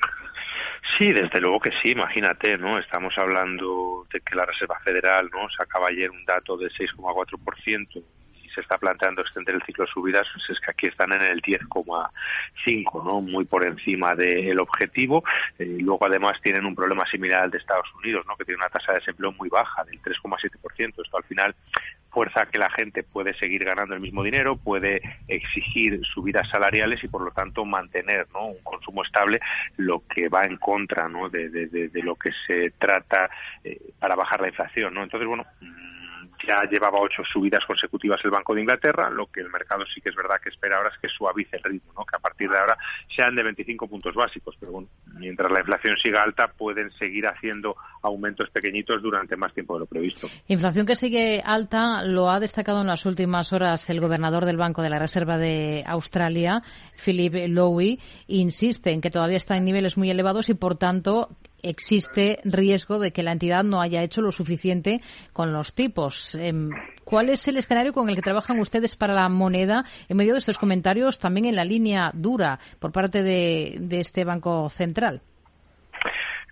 [0.97, 2.77] Sí, desde luego que sí, imagínate, ¿no?
[2.79, 5.49] Estamos hablando de que la Reserva Federal, ¿no?
[5.49, 8.03] Sacaba ayer un dato de 6,4% y
[8.55, 11.41] se está planteando extender el ciclo de subidas, pues es que aquí están en el
[11.41, 13.21] 10,5, ¿no?
[13.21, 15.23] Muy por encima del objetivo.
[15.59, 18.35] Eh, luego, además, tienen un problema similar al de Estados Unidos, ¿no?
[18.35, 21.03] Que tiene una tasa de desempleo muy baja, del 3,7%.
[21.03, 21.55] Esto al final
[22.15, 27.09] fuerza que la gente puede seguir ganando el mismo dinero, puede exigir subidas salariales y
[27.09, 28.45] por lo tanto mantener ¿no?
[28.45, 29.41] un consumo estable,
[29.75, 31.27] lo que va en contra ¿no?
[31.27, 33.29] de, de, lo que se trata
[33.65, 34.93] eh, para bajar la inflación.
[34.93, 35.03] ¿no?
[35.03, 35.45] Entonces, bueno,
[36.47, 40.09] ya llevaba ocho subidas consecutivas el Banco de Inglaterra, lo que el mercado sí que
[40.09, 42.05] es verdad que espera ahora es que suavice el ritmo, ¿no?
[42.05, 42.77] que a partir de ahora
[43.15, 47.75] sean de 25 puntos básicos, pero bueno, mientras la inflación siga alta pueden seguir haciendo
[48.01, 50.27] aumentos pequeñitos durante más tiempo de lo previsto.
[50.47, 54.81] Inflación que sigue alta lo ha destacado en las últimas horas el gobernador del Banco
[54.81, 56.61] de la Reserva de Australia,
[57.03, 61.29] Philip Lowe, insiste en que todavía está en niveles muy elevados y por tanto
[61.65, 65.01] existe riesgo de que la entidad no haya hecho lo suficiente
[65.33, 66.35] con los tipos.
[66.35, 66.69] Em,
[67.03, 70.39] ¿Cuál es el escenario con el que trabajan ustedes para la moneda en medio de
[70.39, 75.21] estos comentarios también en la línea dura por parte de, este Banco Central?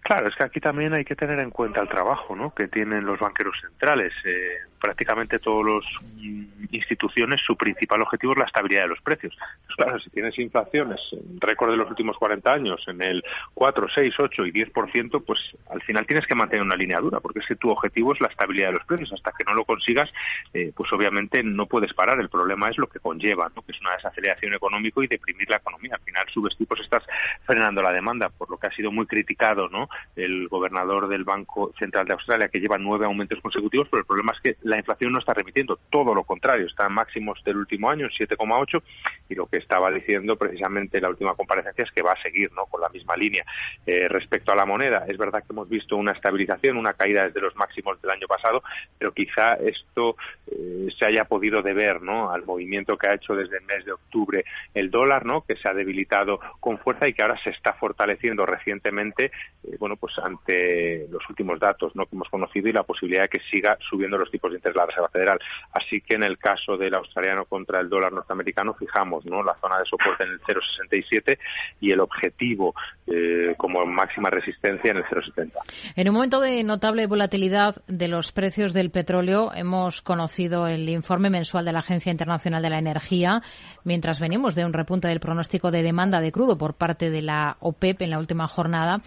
[0.03, 2.53] Claro, es que aquí también hay que tener en cuenta el trabajo ¿no?
[2.53, 4.13] que tienen los banqueros centrales.
[4.25, 9.33] Eh, prácticamente todas las mm, instituciones su principal objetivo es la estabilidad de los precios.
[9.65, 10.99] Pues claro, si tienes inflaciones,
[11.39, 15.39] récord de los últimos 40 años, en el 4, 6, 8 y 10%, pues
[15.69, 18.27] al final tienes que mantener una línea dura, porque es que tu objetivo es la
[18.27, 19.13] estabilidad de los precios.
[19.13, 20.11] Hasta que no lo consigas,
[20.53, 22.19] eh, pues obviamente no puedes parar.
[22.19, 23.61] El problema es lo que conlleva, ¿no?
[23.61, 25.95] que es una desaceleración económica y deprimir la economía.
[25.95, 27.03] Al final subes tipos, estás
[27.45, 29.87] frenando la demanda, por lo que ha sido muy criticado ¿no?
[30.15, 34.33] El gobernador del Banco Central de Australia, que lleva nueve aumentos consecutivos, pero el problema
[34.33, 37.89] es que la inflación no está remitiendo, todo lo contrario, está en máximos del último
[37.89, 38.81] año, 7,8,
[39.29, 42.65] y lo que estaba diciendo precisamente la última comparecencia es que va a seguir ¿no?
[42.65, 43.45] con la misma línea.
[43.85, 47.41] Eh, respecto a la moneda, es verdad que hemos visto una estabilización, una caída desde
[47.41, 48.63] los máximos del año pasado,
[48.97, 50.15] pero quizá esto
[50.51, 52.31] eh, se haya podido deber ¿no?
[52.31, 55.41] al movimiento que ha hecho desde el mes de octubre el dólar, ¿no?
[55.41, 59.25] que se ha debilitado con fuerza y que ahora se está fortaleciendo recientemente,
[59.63, 62.05] eh, bueno, pues ante los últimos datos ¿no?
[62.05, 65.09] que hemos conocido y la posibilidad de que siga subiendo los tipos de interés la
[65.09, 65.37] Federal.
[65.73, 69.43] Así que en el caso del australiano contra el dólar norteamericano fijamos ¿no?
[69.43, 71.37] la zona de soporte en el 0,67
[71.81, 72.73] y el objetivo
[73.07, 75.51] eh, como máxima resistencia en el 0,70.
[75.97, 81.29] En un momento de notable volatilidad de los precios del petróleo, hemos conocido el informe
[81.29, 83.41] mensual de la Agencia Internacional de la Energía,
[83.83, 87.57] mientras venimos de un repunte del pronóstico de demanda de crudo por parte de la
[87.59, 89.01] OPEP en la última jornada.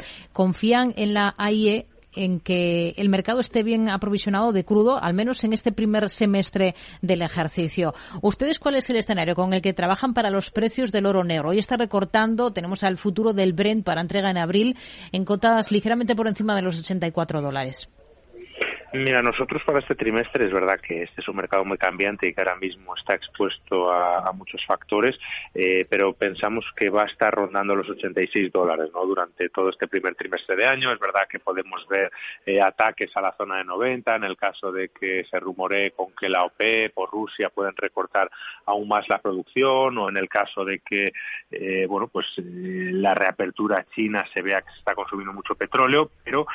[0.73, 5.53] En la AIE en que el mercado esté bien aprovisionado de crudo, al menos en
[5.53, 7.95] este primer semestre del ejercicio.
[8.21, 11.51] ¿Ustedes cuál es el escenario con el que trabajan para los precios del oro negro?
[11.51, 14.77] Hoy está recortando, tenemos al futuro del Brent para entrega en abril
[15.13, 17.89] en cotas ligeramente por encima de los 84 dólares.
[18.93, 22.33] Mira, nosotros para este trimestre es verdad que este es un mercado muy cambiante y
[22.33, 25.19] que ahora mismo está expuesto a, muchos factores,
[25.55, 29.05] eh, pero pensamos que va a estar rondando los 86 dólares ¿no?
[29.05, 30.93] durante todo este primer trimestre de año.
[30.93, 32.13] Es verdad que podemos ver
[32.45, 36.13] eh, ataques a la zona de 90 en el caso de que se rumore con
[36.13, 38.31] que la OPEP o Rusia pueden recortar
[38.67, 41.13] aún más la producción o en el caso de que
[41.51, 46.47] eh, bueno pues la reapertura china se vea que se está consumiendo mucho petróleo, pero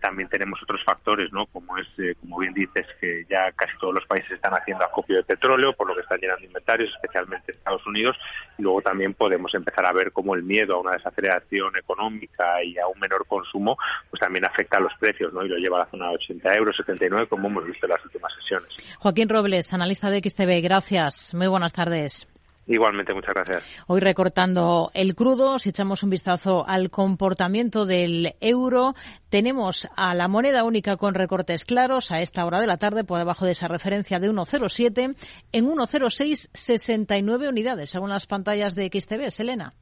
[0.00, 1.46] también tenemos otros factores ¿no?
[1.46, 5.22] como eh, como bien dices, que ya casi todos los países están haciendo acopio de
[5.24, 8.16] petróleo, por lo que están llenando inventarios, especialmente Estados Unidos.
[8.58, 12.78] Y luego también podemos empezar a ver cómo el miedo a una desaceleración económica y
[12.78, 13.76] a un menor consumo,
[14.10, 15.44] pues también afecta a los precios, ¿no?
[15.44, 18.04] Y lo lleva a la zona de 80 euros, 79, como hemos visto en las
[18.04, 18.68] últimas sesiones.
[18.98, 21.34] Joaquín Robles, analista de XTV, gracias.
[21.34, 22.31] Muy buenas tardes.
[22.66, 23.64] Igualmente, muchas gracias.
[23.88, 28.94] Hoy recortando el crudo, si echamos un vistazo al comportamiento del euro,
[29.30, 33.18] tenemos a la moneda única con recortes claros a esta hora de la tarde por
[33.18, 35.16] debajo de esa referencia de 1,07
[35.50, 39.30] en 1,0669 unidades, según las pantallas de XTV.
[39.30, 39.74] Selena.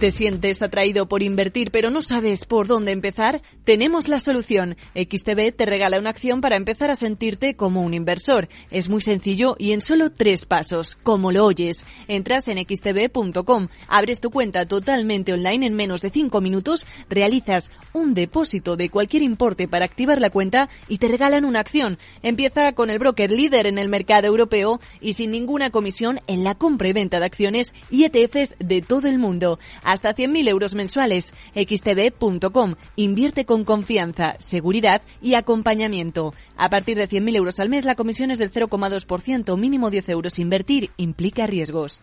[0.00, 3.42] ¿Te sientes atraído por invertir pero no sabes por dónde empezar?
[3.64, 4.78] Tenemos la solución.
[4.94, 8.48] XTB te regala una acción para empezar a sentirte como un inversor.
[8.70, 11.84] Es muy sencillo y en solo tres pasos, como lo oyes.
[12.08, 18.14] Entras en xtb.com, abres tu cuenta totalmente online en menos de cinco minutos, realizas un
[18.14, 21.98] depósito de cualquier importe para activar la cuenta y te regalan una acción.
[22.22, 26.54] Empieza con el broker líder en el mercado europeo y sin ninguna comisión en la
[26.54, 29.58] compra y venta de acciones y ETFs de todo el mundo
[29.92, 31.32] hasta 100.000 euros mensuales.
[31.54, 32.76] xtb.com.
[32.96, 36.34] Invierte con confianza, seguridad y acompañamiento.
[36.56, 40.38] A partir de 100.000 euros al mes, la comisión es del 0,2%, mínimo 10 euros.
[40.38, 42.02] Invertir implica riesgos.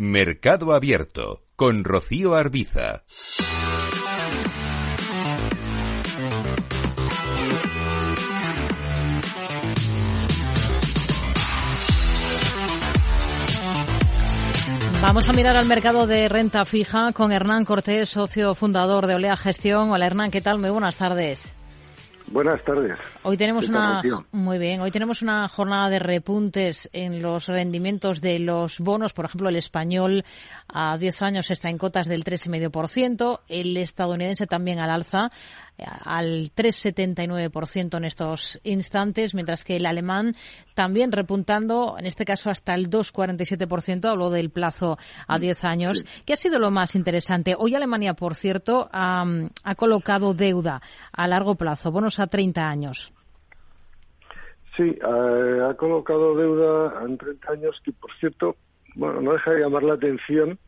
[0.00, 3.02] Mercado Abierto con Rocío Arbiza.
[15.02, 19.36] Vamos a mirar al mercado de renta fija con Hernán Cortés, socio fundador de Olea
[19.36, 19.90] Gestión.
[19.90, 20.60] Hola Hernán, ¿qué tal?
[20.60, 21.57] Muy buenas tardes.
[22.30, 22.98] Buenas tardes.
[23.22, 28.38] Hoy tenemos una muy bien, hoy tenemos una jornada de repuntes en los rendimientos de
[28.38, 30.24] los bonos, por ejemplo, el español
[30.68, 35.30] a 10 años está en cotas del 3,5%, el estadounidense también al alza
[36.04, 40.34] al 3,79% en estos instantes, mientras que el alemán
[40.74, 46.04] también repuntando, en este caso hasta el 2,47%, habló del plazo a 10 años.
[46.26, 47.54] ¿Qué ha sido lo más interesante?
[47.56, 49.24] Hoy Alemania, por cierto, ha,
[49.64, 50.80] ha colocado deuda
[51.12, 53.12] a largo plazo, bonos a 30 años.
[54.76, 58.56] Sí, ha, ha colocado deuda en 30 años que, por cierto,
[58.94, 60.58] bueno, no deja de llamar la atención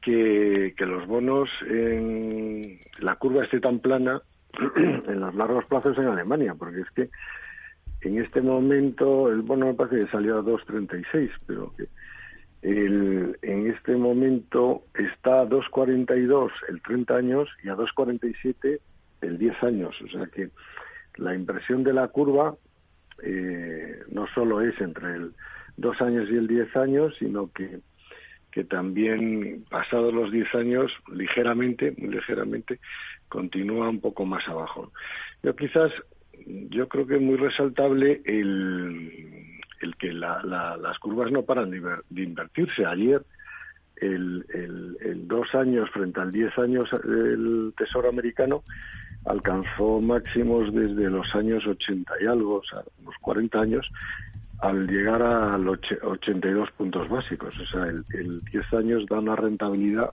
[0.00, 4.20] que, los bonos en la curva esté tan plana
[4.76, 7.10] en los largos plazos en Alemania, porque es que
[8.02, 11.86] en este momento el bono me parece que salió a 2.36, pero que
[12.62, 18.80] el, en este momento está a 2.42 el 30 años y a 2.47
[19.22, 19.96] el 10 años.
[20.02, 20.50] O sea que
[21.16, 22.54] la impresión de la curva
[23.22, 25.34] eh, no solo es entre el
[25.76, 27.80] 2 años y el 10 años, sino que
[28.50, 32.80] que también pasados los 10 años, ligeramente, muy ligeramente,
[33.28, 34.92] continúa un poco más abajo.
[35.42, 35.92] Yo quizás,
[36.46, 42.84] yo creo que es muy resaltable el, el que las curvas no paran de, invertirse.
[42.84, 43.22] Ayer,
[43.96, 44.44] el,
[45.00, 48.62] el, dos años frente al 10 años del Tesoro americano
[49.26, 53.90] alcanzó máximos desde los años 80 y algo, o sea, unos 40 años,
[54.60, 57.54] al llegar a los 82 puntos básicos.
[57.58, 60.12] O sea, el, 10 años da una rentabilidad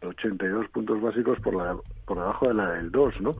[0.00, 3.36] de 82 puntos básicos por, la, por debajo de la del 2, ¿no?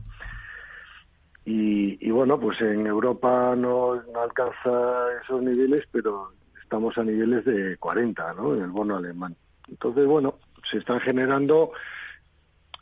[1.45, 8.33] Y, bueno, pues en Europa no, alcanza esos niveles, pero estamos a niveles de 40,
[8.35, 8.55] ¿no?
[8.55, 9.35] En el bono alemán.
[9.67, 10.35] Entonces, bueno,
[10.71, 11.73] se están generando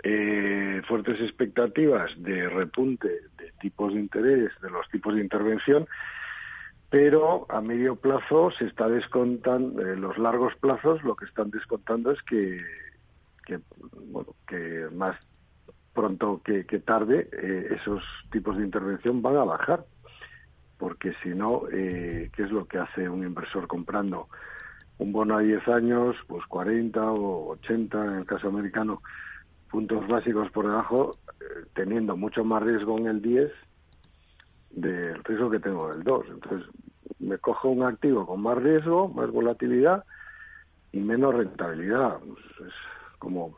[0.03, 5.87] eh, fuertes expectativas de repunte de tipos de interés, de los tipos de intervención,
[6.91, 12.11] pero a medio plazo se está descontando, en los largos plazos lo que están descontando
[12.11, 12.59] es que,
[14.11, 15.15] bueno, que más
[15.93, 19.85] pronto que, tarde eh, esos tipos de intervención van a bajar,
[20.77, 24.27] porque si no, eh, ¿qué es lo que hace un inversor comprando
[24.97, 29.01] un bono a 10 años, pues 40 o 80 en el caso americano,
[29.71, 33.49] puntos básicos por debajo, eh, teniendo mucho más riesgo en el 10
[34.73, 36.25] del riesgo que tengo del 2.
[36.29, 36.69] Entonces,
[37.19, 40.03] me cojo un activo con más riesgo, más volatilidad
[40.91, 42.19] y menos rentabilidad.
[42.19, 42.73] Pues es
[43.19, 43.57] como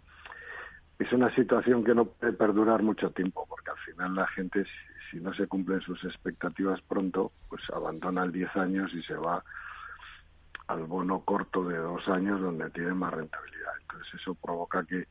[1.00, 4.66] es una situación que no puede perdurar mucho tiempo, porque al final la gente,
[5.10, 9.44] si, no se cumplen sus expectativas pronto, pues abandona el 10 años y se va
[10.68, 13.72] al bono corto de dos años donde tiene más rentabilidad.
[13.82, 15.08] Entonces eso provoca que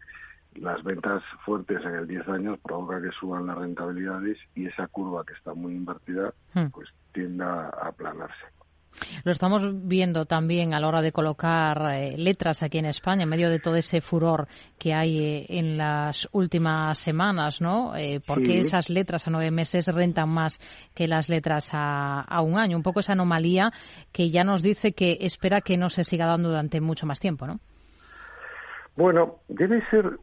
[0.57, 5.25] las ventas fuertes en el 10 años provoca que suban las rentabilidades y esa curva
[5.25, 6.67] que está muy invertida hmm.
[6.73, 8.47] pues tienda a aplanarse.
[9.25, 13.29] Lo estamos viendo también a la hora de colocar eh, letras aquí en España, en
[13.29, 17.97] medio de todo ese furor que hay eh, en las últimas semanas, ¿no?
[17.97, 20.61] Eh, porque esas letras a nueve meses rentan más
[20.95, 22.77] que las letras a, un año.
[22.77, 23.73] Un poco esa anomalía
[24.12, 27.47] que ya nos dice que espera que no se siga dando durante mucho más tiempo,
[27.47, 27.61] ¿no?
[28.97, 30.19] Bueno, debe ser,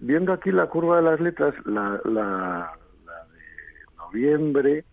[0.00, 2.72] viendo aquí la curva de las letras, la, la
[3.04, 4.84] de noviembre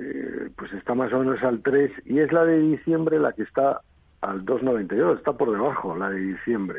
[0.00, 3.42] eh, pues está más o menos al 3 y es la de diciembre la que
[3.42, 3.80] está
[4.20, 6.78] al 2,92, está por debajo la de diciembre.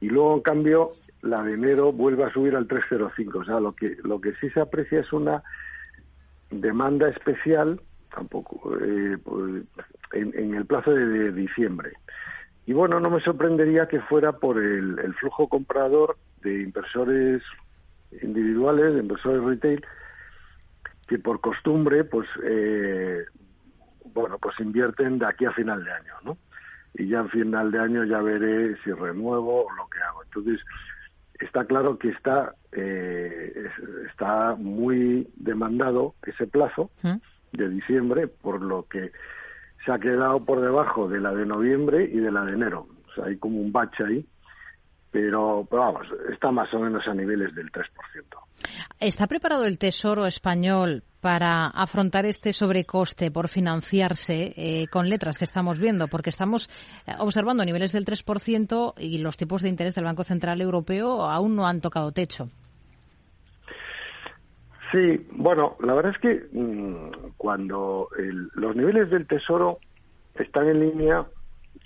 [0.00, 0.92] Y luego, en cambio,
[1.22, 3.34] la de enero vuelve a subir al 3,05.
[3.34, 5.42] O sea, lo que, lo que sí se aprecia es una
[6.50, 7.80] demanda especial,
[8.14, 9.64] tampoco, eh, pues,
[10.12, 11.92] en, el plazo de, diciembre.
[12.66, 17.42] Y bueno, no me sorprendería que fuera por el, el flujo comprador de inversores
[18.22, 19.84] individuales, de inversores retail,
[21.06, 23.24] que por costumbre, pues, eh,
[24.12, 26.38] bueno, pues invierten de aquí a final de año, ¿no?
[26.94, 30.24] Y ya en final de año ya veré si renuevo o lo que hago.
[30.24, 30.60] Entonces,
[31.38, 33.68] está claro que está, eh,
[34.10, 37.16] está muy demandado ese plazo ¿Mm?
[37.52, 39.12] de diciembre, por lo que
[39.86, 42.88] se ha quedado por debajo de la de noviembre y de la de enero.
[43.08, 44.26] O sea, hay como un bache ahí
[45.16, 47.84] pero, vamos, está más o menos a niveles del 3%.
[49.00, 55.46] ¿Está preparado el Tesoro español para afrontar este sobrecoste por financiarse eh, con letras que
[55.46, 56.08] estamos viendo?
[56.08, 56.68] Porque estamos
[57.06, 61.56] eh, observando niveles del 3% y los tipos de interés del Banco Central Europeo aún
[61.56, 62.50] no han tocado techo.
[64.92, 68.08] Sí, bueno, la verdad es que mm, cuando
[68.54, 69.78] los niveles del Tesoro
[70.34, 71.26] están en línea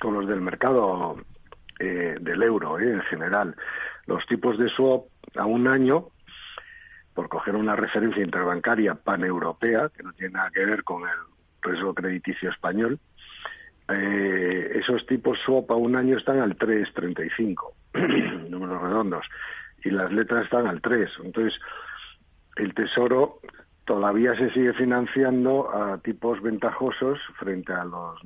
[0.00, 1.16] con los del mercado
[1.78, 3.54] eh, del euro eh, en general.
[4.06, 6.08] Los tipos de swap a un año,
[7.14, 11.16] por coger una referencia interbancaria paneuropea, que no tiene nada que ver con el
[11.62, 12.98] riesgo crediticio español,
[13.88, 17.72] eh, esos tipos swap a un año están al 3,35,
[18.50, 19.26] números redondos,
[19.82, 21.10] y las letras están al 3.
[21.24, 21.58] Entonces,
[22.56, 23.40] el Tesoro
[23.84, 28.20] todavía se sigue financiando a tipos ventajosos frente a los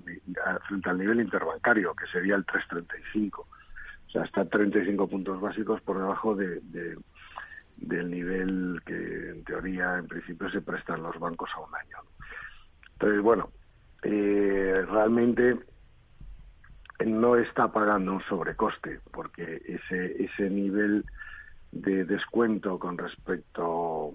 [0.69, 5.99] frente al nivel interbancario que sería el 335 o sea está 35 puntos básicos por
[5.99, 6.61] debajo de,
[7.77, 11.97] del nivel que en teoría en principio se prestan los bancos a un año
[12.93, 13.49] entonces bueno
[14.03, 15.59] eh, realmente
[17.07, 21.05] no está pagando un sobrecoste porque ese ese nivel
[21.75, 24.13] de descuento con respecto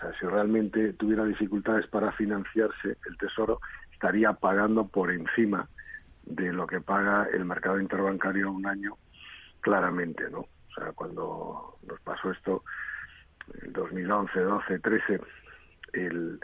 [0.00, 3.60] o sea, si realmente tuviera dificultades para financiarse, el Tesoro
[3.92, 5.68] estaría pagando por encima
[6.22, 8.96] de lo que paga el mercado interbancario un año,
[9.60, 10.40] claramente, ¿no?
[10.40, 12.64] O sea, cuando nos pasó esto,
[13.62, 15.20] en 2011, 12, 13,
[15.92, 16.40] el,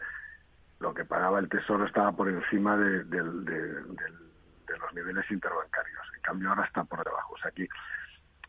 [0.81, 6.03] lo que pagaba el Tesoro estaba por encima de, los niveles interbancarios.
[6.15, 7.35] En cambio, ahora está por debajo.
[7.35, 7.67] O sea, aquí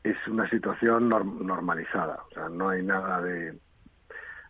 [0.09, 2.23] es una situación normalizada.
[2.29, 3.59] O sea, no hay nada de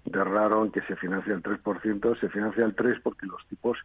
[0.07, 3.77] de raro en que se financia el 3%, se financia el 3% porque los tipos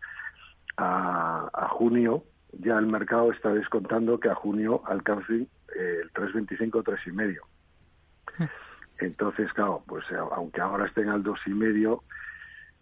[0.77, 8.49] a, junio, ya el mercado está descontando que a junio alcancen eh, el 3,25 3,5.
[8.99, 12.03] Entonces, claro, pues eh, aunque ahora estén al 2,5,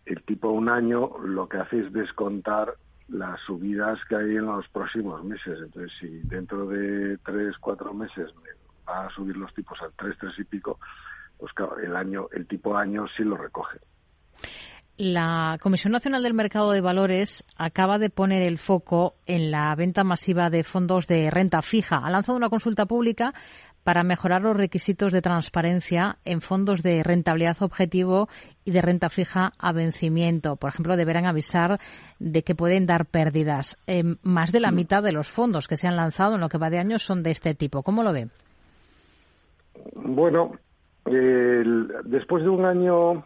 [0.06, 2.74] el tipo un año lo que hace es descontar
[3.08, 5.58] las subidas que hay en los próximos meses.
[5.62, 8.32] Entonces, si dentro de 3, 4 meses
[8.90, 10.78] va a subir los tipos al 3, 3 y pico,
[11.38, 13.78] pues claro, el año, el tipo año sí lo recoge.
[14.96, 20.04] La Comisión Nacional del Mercado de Valores acaba de poner el foco en la venta
[20.04, 22.02] masiva de fondos de renta fija.
[22.04, 23.32] Ha lanzado una consulta pública
[23.82, 28.28] para mejorar los requisitos de transparencia en fondos de rentabilidad objetivo
[28.66, 30.56] y de renta fija a vencimiento.
[30.56, 31.80] Por ejemplo, deberán avisar
[32.18, 33.78] de que pueden dar pérdidas.
[33.86, 34.74] Eh, más de la mm.
[34.74, 37.22] mitad de los fondos que se han lanzado en lo que va de año son
[37.22, 37.82] de este tipo.
[37.82, 38.28] ¿Cómo lo ve?
[39.94, 40.52] Bueno,
[41.04, 43.24] después de un año,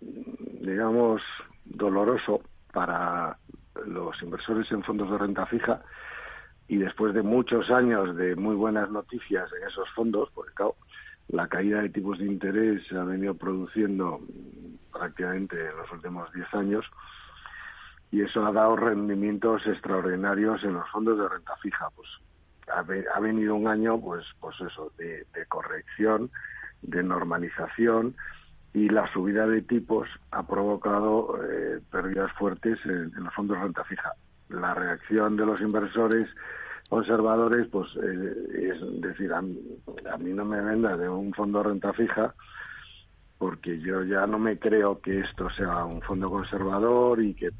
[0.00, 1.22] digamos,
[1.64, 2.42] doloroso
[2.72, 3.38] para
[3.86, 5.82] los inversores en fondos de renta fija
[6.68, 10.64] y después de muchos años de muy buenas noticias en esos fondos, porque
[11.28, 14.20] la caída de tipos de interés se ha venido produciendo
[14.92, 16.84] prácticamente en los últimos 10 años
[18.10, 21.88] y eso ha dado rendimientos extraordinarios en los fondos de renta fija.
[21.94, 22.08] Pues
[22.68, 26.30] ha, venido un año, pues, pues eso, de corrección
[26.82, 28.14] de normalización
[28.72, 33.84] y la subida de tipos ha provocado eh, pérdidas fuertes en, los fondos de renta
[33.84, 34.12] fija.
[34.48, 36.28] La reacción de los inversores
[36.88, 39.58] conservadores, pues eh, es decir, a mí,
[40.32, 42.34] no me venda de un fondo de renta fija
[43.38, 47.50] porque yo ya no me creo que esto sea un fondo conservador y que,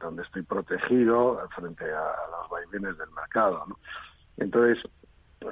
[0.00, 3.64] donde estoy protegido frente a los vaivenes del mercado.
[4.36, 4.82] Entonces,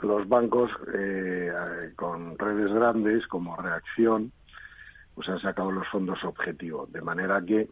[0.02, 1.52] los bancos eh,
[1.96, 4.32] con redes grandes como reacción
[5.14, 7.68] pues han sacado los fondos objetivos, de manera que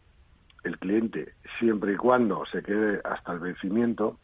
[0.65, 4.19] el cliente, siempre y cuando se quede hasta el vencimiento,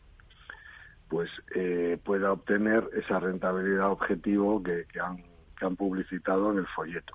[1.08, 5.18] pues eh, pueda obtener esa rentabilidad objetivo que, han,
[5.58, 7.14] que han publicitado en el folleto.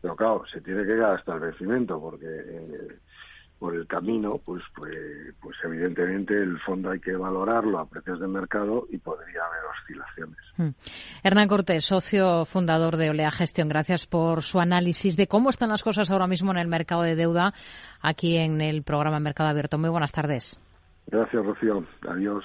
[0.00, 2.98] Pero claro, se tiene que quedar hasta el vencimiento porque eh,
[3.62, 4.92] por el camino, pues, pues,
[5.40, 10.38] pues evidentemente el fondo hay que valorarlo a precios de mercado y podría haber oscilaciones.
[10.56, 10.70] Hmm.
[11.22, 15.84] Hernán Cortés, socio fundador de Olea Gestión, gracias por su análisis de cómo están las
[15.84, 17.54] cosas ahora mismo en el mercado de deuda
[18.00, 19.78] aquí en el programa Mercado Abierto.
[19.78, 20.58] Muy buenas tardes.
[21.06, 21.84] Gracias, Rocío.
[22.08, 22.44] Adiós.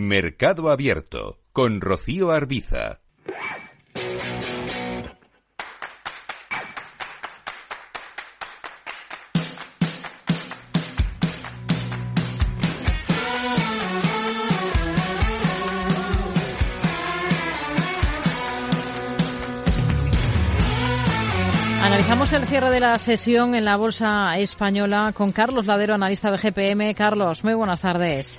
[0.00, 3.00] Mercado Abierto con Rocío Arbiza.
[21.82, 26.38] Analizamos el cierre de la sesión en la Bolsa Española con Carlos Ladero, analista de
[26.38, 26.94] GPM.
[26.94, 28.38] Carlos, muy buenas tardes.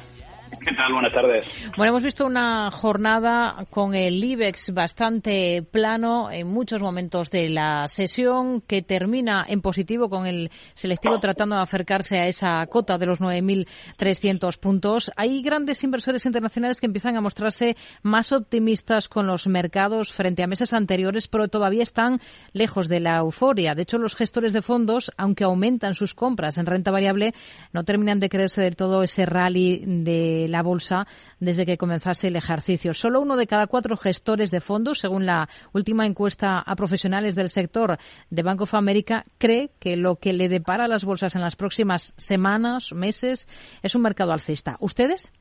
[0.69, 0.93] ¿Qué?
[0.93, 1.45] Buenas tardes.
[1.77, 7.87] Bueno, hemos visto una jornada con el IBEX bastante plano en muchos momentos de la
[7.87, 13.05] sesión, que termina en positivo con el selectivo tratando de acercarse a esa cota de
[13.05, 15.11] los 9.300 puntos.
[15.15, 20.47] Hay grandes inversores internacionales que empiezan a mostrarse más optimistas con los mercados frente a
[20.47, 22.19] meses anteriores, pero todavía están
[22.53, 23.73] lejos de la euforia.
[23.73, 27.33] De hecho, los gestores de fondos, aunque aumentan sus compras en renta variable,
[27.73, 31.07] no terminan de creerse del todo ese rally de la bolsa
[31.39, 32.93] desde que comenzase el ejercicio.
[32.93, 37.49] Solo uno de cada cuatro gestores de fondos, según la última encuesta a profesionales del
[37.49, 37.97] sector
[38.29, 41.55] de Bank of America, cree que lo que le depara a las bolsas en las
[41.55, 43.47] próximas semanas, meses,
[43.81, 44.77] es un mercado alcista.
[44.79, 45.31] ¿Ustedes?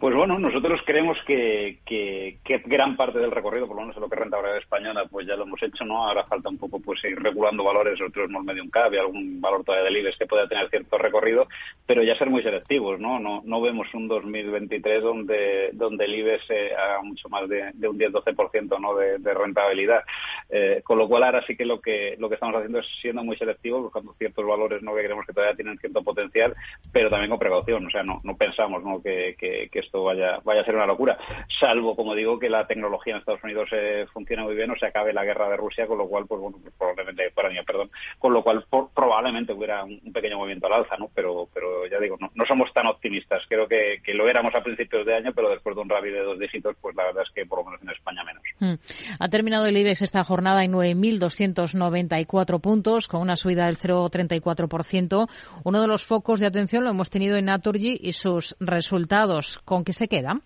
[0.00, 4.08] Pues bueno, nosotros creemos que, que, gran parte del recorrido, por lo menos en lo
[4.08, 6.08] que es rentabilidad española, pues ya lo hemos hecho, ¿no?
[6.08, 9.42] Ahora falta un poco pues ir regulando valores, otros hemos medio un CAB y algún
[9.42, 11.48] valor todavía de IBEX que pueda tener cierto recorrido,
[11.84, 13.20] pero ya ser muy selectivos, ¿no?
[13.20, 18.94] No, vemos un 2023 donde, donde el IBEX haga mucho más de, un 10-12% ¿no?
[18.94, 20.02] De, de, rentabilidad.
[20.48, 23.22] Eh, con lo cual ahora sí que lo que lo que estamos haciendo es siendo
[23.22, 24.94] muy selectivos, buscando ciertos valores ¿no?
[24.94, 26.54] que creemos que todavía tienen cierto potencial,
[26.90, 27.86] pero también con precaución.
[27.86, 29.02] O sea, no, no pensamos ¿no?
[29.02, 31.18] que, que, que esto vaya, vaya a ser una locura.
[31.58, 34.86] Salvo, como digo, que la tecnología en Estados Unidos eh, funcione muy bien o se
[34.86, 38.32] acabe la guerra de Rusia, con lo cual, pues bueno, probablemente, para año, perdón, con
[38.32, 38.64] lo cual
[38.94, 41.10] probablemente hubiera un, pequeño movimiento al alza, ¿no?
[41.12, 43.42] Pero, pero ya digo, no, no somos tan optimistas.
[43.48, 46.38] Creo que, lo éramos a principios de año, pero después de un rally de dos
[46.38, 48.42] dígitos, pues la verdad es que por lo menos en España menos.
[48.60, 48.74] Hmm.
[49.18, 55.28] Ha terminado el IBEX esta jornada en 9.294 puntos, con una subida del 0,34%.
[55.64, 59.58] Uno de los focos de atención lo hemos tenido en Naturgy y sus resultados.
[59.64, 60.40] ¿Con qué se queda?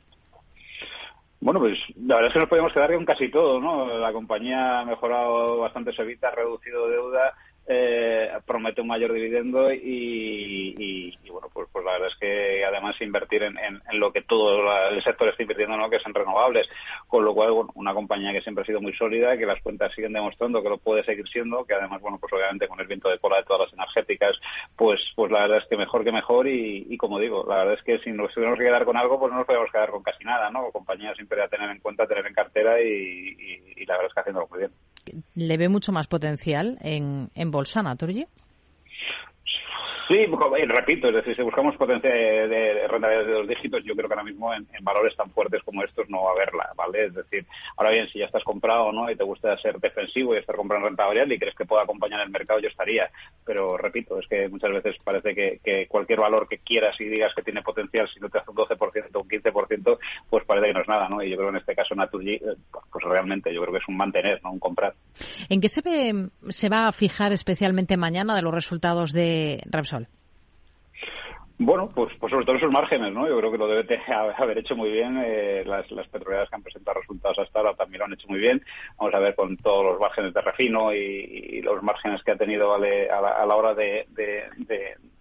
[1.41, 3.99] Bueno, pues la verdad es que nos podemos quedar con casi todo, ¿no?
[3.99, 7.35] La compañía ha mejorado bastante su ha reducido deuda
[7.67, 13.43] eh, promete un mayor dividendo y, bueno, pues, pues, la verdad es que además invertir
[13.43, 13.55] en,
[13.99, 15.89] lo que todo el sector está invirtiendo, ¿no?
[15.89, 16.69] que es en renovables,
[17.09, 19.93] con lo cual, bueno, una compañía que siempre ha sido muy sólida, que las cuentas
[19.95, 23.09] siguen demostrando que lo puede seguir siendo, que además, bueno, pues obviamente con el viento
[23.09, 24.39] de cola de todas las energéticas,
[24.77, 27.83] pues, pues la verdad es que mejor que mejor y, como digo, la verdad es
[27.83, 30.25] que si nos tuviéramos que quedar con algo, pues no nos podemos quedar con casi
[30.25, 30.71] nada, ¿no?
[30.71, 34.49] Compañía siempre a tener en cuenta, tener en cartera y, la verdad es que haciéndolo
[34.49, 34.73] muy bien.
[35.35, 38.27] ¿Le ve mucho más potencial en, en bolsa, Naturgy?
[40.07, 40.27] Sí,
[40.67, 44.25] repito, es decir, si buscamos potencia de, rentabilidad de dos dígitos, yo creo que ahora
[44.25, 47.07] mismo en, valores tan fuertes como estos no va a haberla, ¿vale?
[47.07, 47.47] Es decir,
[47.79, 49.11] ahora bien, si ya estás comprado ¿no?
[49.11, 52.29] y te gusta ser defensivo y estar comprando renta y crees que pueda acompañar el
[52.29, 53.09] mercado, yo estaría.
[53.47, 57.43] Pero repito, es que muchas veces parece que, cualquier valor que quieras y digas que
[57.43, 59.99] tiene potencial, si no te hace un 12% o un 15%,
[60.29, 60.44] pues
[61.23, 62.41] Y yo creo que en este caso Naturgy, eh,
[62.71, 64.95] pues realmente yo creo que es un mantener, no un comprar.
[65.49, 65.83] ¿En qué se,
[66.49, 70.09] se va a fijar especialmente mañana de los resultados de Repsol?
[71.65, 73.27] Bueno, pues, pues sobre todo esos márgenes, ¿no?
[73.27, 73.99] Yo creo que lo debe
[74.37, 75.17] haber hecho muy bien.
[75.25, 78.39] Eh, las, las petroleras que han presentado resultados hasta ahora también lo han hecho muy
[78.39, 78.63] bien.
[78.99, 82.75] Vamos a ver con todos los márgenes de refino y, los márgenes que ha tenido
[82.75, 84.45] a, la, hora de, de,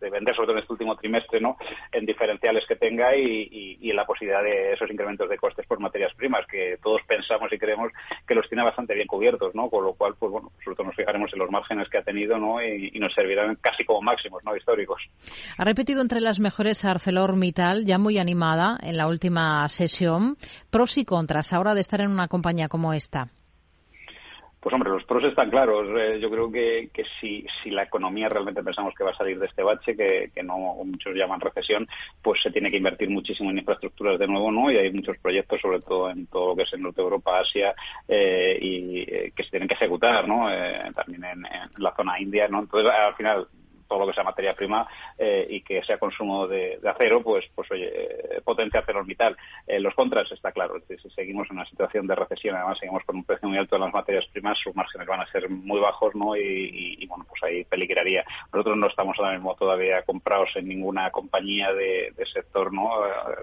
[0.02, 1.58] depender sobre todo en este último trimestre, ¿no?
[1.94, 6.14] En diferenciales que tenga y, y, la posibilidad de esos incrementos de costes por materias
[6.16, 7.94] primas, que todos pensamos y creemos
[8.28, 9.70] que los tiene bastante bien cubiertos, ¿no?
[9.70, 12.38] Con lo cual, pues bueno, sobre todo nos fijaremos en los márgenes que ha tenido,
[12.38, 12.62] ¿no?
[12.62, 14.58] Y, y nos servirán casi como máximos, ¿no?
[14.58, 15.02] Históricos.
[15.58, 20.38] Ha repetido entre las mejores ArcelorMittal, ya muy animada en la última sesión.
[20.70, 23.30] Pros y contras ahora de estar en una compañía como esta.
[24.64, 25.90] Pues hombre, los pros están claros.
[26.00, 29.38] Eh, yo creo que, que si, si, la economía realmente pensamos que va a salir
[29.38, 30.56] de este bache, que, que, no
[30.86, 31.86] muchos llaman recesión,
[32.22, 34.72] pues se tiene que invertir muchísimo en infraestructuras de nuevo, ¿no?
[34.72, 37.76] Y hay muchos proyectos, sobre todo en todo lo que es en Norte Europa, Asia,
[38.08, 40.50] eh, y eh, que se tienen que ejecutar, ¿no?
[40.50, 42.62] Eh, también en, en, la zona india, ¿no?
[42.62, 43.48] Entonces, al final,
[43.94, 44.88] todo lo que sea materia prima
[45.18, 49.38] eh, y que sea consumo de, de, acero, pues, pues oye, eh, potencia ArcelorMittal.
[49.68, 53.18] Eh, los contras está claro, si seguimos en una situación de recesión, además seguimos con
[53.18, 56.16] un precio muy alto en las materias primas, sus márgenes van a ser muy bajos,
[56.16, 56.36] ¿no?
[56.36, 58.24] Y, bueno, pues ahí peligraría.
[58.52, 62.90] Nosotros no estamos ahora mismo todavía comprados en ninguna compañía de, de sector, ¿no?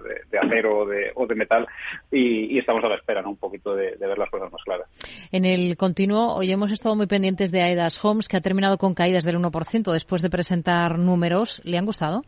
[0.03, 1.65] De, de acero o de, o de metal
[2.11, 3.29] y, estamos a la espera, ¿no?
[3.29, 4.87] Un poquito de, de ver las cosas más claras.
[5.31, 8.93] En el continuo, hoy hemos estado muy pendientes de Aidas Homes, que ha terminado con
[8.93, 11.61] caídas del 1% después de presentar números.
[11.63, 12.23] ¿Le han gustado?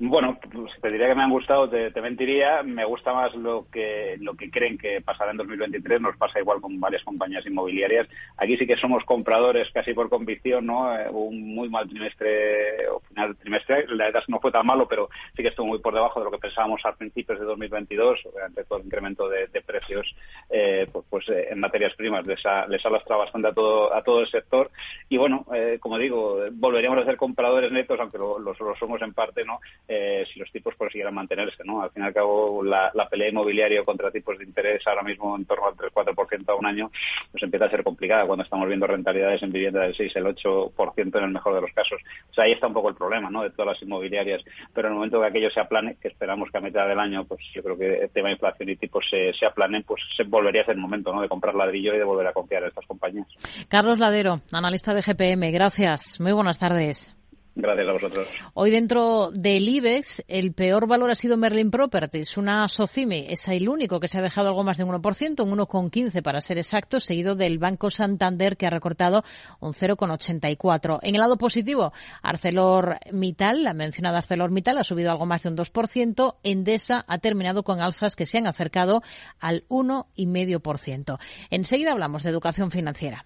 [0.00, 2.62] Bueno, pues te diría que me han gustado, te, mentiría.
[2.62, 6.00] Me gusta más lo que lo que creen que pasará en 2023.
[6.00, 8.06] Nos pasa igual con varias compañías inmobiliarias.
[8.36, 10.96] Aquí sí que somos compradores casi por convicción, ¿no?
[10.96, 13.86] Eh, un muy mal trimestre o final del trimestre.
[13.88, 16.30] La verdad no fue tan malo, pero sí que estuvo muy por debajo de lo
[16.30, 18.20] que pensábamos a principios de 2022.
[18.26, 20.14] Obviamente todo el incremento de, de precios,
[20.48, 23.92] eh, pues, pues eh, en materias primas les ha, les ha lastrado bastante a todo
[23.92, 24.70] a todo el sector.
[25.08, 29.02] Y bueno, eh, como digo, volveríamos a ser compradores netos, aunque lo, lo, lo somos
[29.02, 29.58] en parte, ¿no?
[29.88, 31.62] Eh, si los tipos consiguieran mantenerse.
[31.64, 31.82] ¿no?
[31.82, 35.34] Al fin y al cabo, la, la pelea inmobiliaria contra tipos de interés ahora mismo
[35.36, 36.90] en torno al 3-4% a un año,
[37.30, 41.18] pues empieza a ser complicada cuando estamos viendo rentabilidades en vivienda del 6, el 8%
[41.18, 42.00] en el mejor de los casos.
[42.30, 43.42] O sea, ahí está un poco el problema ¿no?
[43.42, 44.44] de todas las inmobiliarias.
[44.72, 47.24] Pero en el momento que aquello se aplane, que esperamos que a mitad del año,
[47.24, 50.24] pues yo creo que el tema de inflación y tipos se, se aplanen, pues se
[50.24, 51.22] volvería a ser el momento ¿no?
[51.22, 53.26] de comprar ladrillo y de volver a confiar en estas compañías.
[53.68, 56.20] Carlos Ladero, analista de GPM, gracias.
[56.20, 57.17] Muy buenas tardes.
[57.60, 58.28] Gracias a vosotros.
[58.54, 63.26] Hoy dentro del IBEX, el peor valor ha sido Merlin Properties, una SOCIMI.
[63.28, 66.40] Es el único que se ha dejado algo más de un 1%, un 1,15 para
[66.40, 69.24] ser exacto, seguido del Banco Santander que ha recortado
[69.58, 71.00] un 0,84.
[71.02, 71.92] En el lado positivo,
[72.22, 76.36] ArcelorMittal, la mencionada ArcelorMittal, ha subido algo más de un 2%.
[76.44, 79.02] Endesa ha terminado con alzas que se han acercado
[79.40, 81.18] al 1,5%.
[81.50, 83.24] Enseguida hablamos de educación financiera.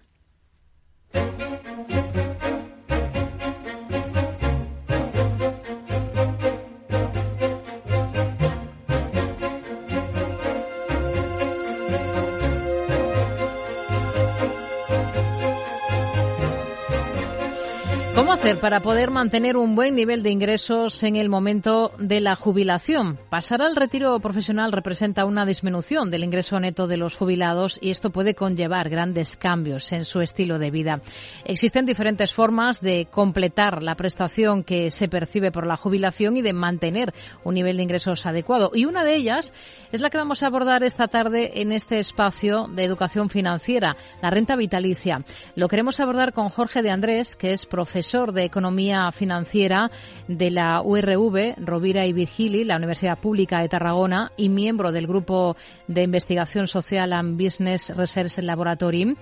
[18.43, 23.17] Hacer para poder mantener un buen nivel de ingresos en el momento de la jubilación?
[23.29, 28.09] Pasar al retiro profesional representa una disminución del ingreso neto de los jubilados y esto
[28.09, 31.01] puede conllevar grandes cambios en su estilo de vida.
[31.45, 36.51] Existen diferentes formas de completar la prestación que se percibe por la jubilación y de
[36.51, 37.13] mantener
[37.45, 38.71] un nivel de ingresos adecuado.
[38.73, 39.53] Y una de ellas
[39.93, 44.29] es la que vamos a abordar esta tarde en este espacio de educación financiera, la
[44.29, 45.23] renta vitalicia.
[45.55, 49.89] Lo queremos abordar con Jorge de Andrés, que es profesor de Economía Financiera
[50.27, 55.55] de la URV, Rovira y Virgili, la Universidad Pública de Tarragona, y miembro del Grupo
[55.87, 59.15] de Investigación Social and Business Research Laboratory.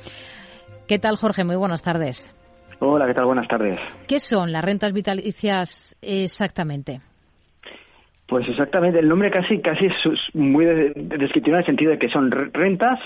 [0.87, 1.43] ¿Qué tal, Jorge?
[1.43, 2.33] Muy buenas tardes.
[2.79, 3.25] Hola, ¿qué tal?
[3.25, 3.79] Buenas tardes.
[4.07, 7.01] ¿Qué son las rentas vitalicias exactamente?
[8.31, 9.93] Pues exactamente, el nombre casi casi es
[10.33, 12.97] muy descriptivo en el sentido de que son rentas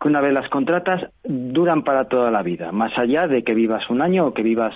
[0.00, 3.88] que una vez las contratas duran para toda la vida, más allá de que vivas
[3.90, 4.74] un año o que vivas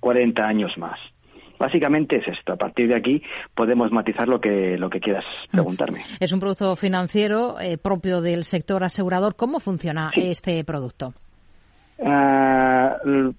[0.00, 0.98] 40 años más.
[1.58, 2.52] Básicamente es esto.
[2.52, 3.22] A partir de aquí
[3.54, 6.00] podemos matizar lo que lo que quieras preguntarme.
[6.20, 9.36] Es un producto financiero eh, propio del sector asegurador.
[9.36, 10.22] ¿Cómo funciona sí.
[10.22, 11.14] este producto?
[11.98, 13.32] Uh,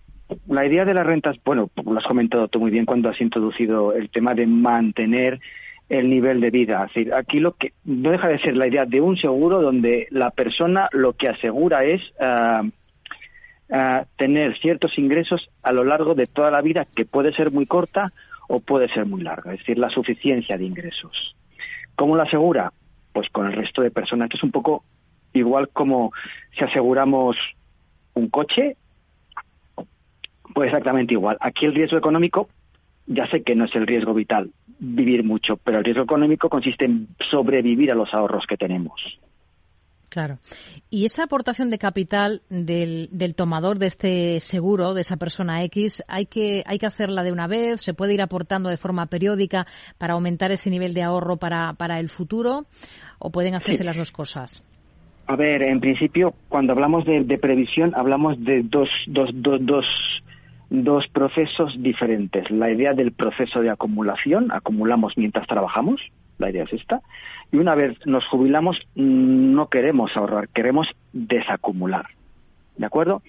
[0.48, 3.94] la idea de las rentas, bueno, lo has comentado tú muy bien cuando has introducido
[3.94, 5.40] el tema de mantener
[5.90, 6.84] el nivel de vida.
[6.86, 10.08] Es decir, aquí lo que no deja de ser la idea de un seguro donde
[10.10, 12.68] la persona lo que asegura es uh,
[13.70, 17.66] uh, tener ciertos ingresos a lo largo de toda la vida, que puede ser muy
[17.66, 18.12] corta
[18.48, 21.36] o puede ser muy larga, es decir, la suficiencia de ingresos.
[21.96, 22.72] ¿Cómo lo asegura?
[23.14, 24.84] Pues con el resto de personas, es un poco
[25.34, 26.12] igual como
[26.58, 27.36] si aseguramos
[28.14, 28.78] un coche,
[30.54, 31.38] pues exactamente igual.
[31.40, 32.50] Aquí el riesgo económico,
[33.06, 36.86] ya sé que no es el riesgo vital, vivir mucho, pero el riesgo económico consiste
[36.86, 39.20] en sobrevivir a los ahorros que tenemos.
[40.10, 40.40] Claro.
[40.90, 46.04] ¿Y esa aportación de capital del, del, tomador de este seguro, de esa persona X,
[46.08, 47.82] hay que, hay que hacerla de una vez?
[47.82, 52.00] ¿Se puede ir aportando de forma periódica para aumentar ese nivel de ahorro para, para
[52.00, 52.68] el futuro?
[53.20, 54.64] ¿O pueden hacerse las dos cosas?
[55.26, 59.86] A ver, en principio, cuando hablamos de, de previsión, hablamos de dos, dos, dos, dos,
[60.70, 62.50] dos procesos diferentes.
[62.50, 66.00] La idea del proceso de acumulación, acumulamos mientras trabajamos,
[66.38, 67.02] la idea es esta,
[67.52, 72.08] y una vez nos jubilamos no queremos ahorrar, queremos desacumular.
[72.78, 73.22] ¿De acuerdo?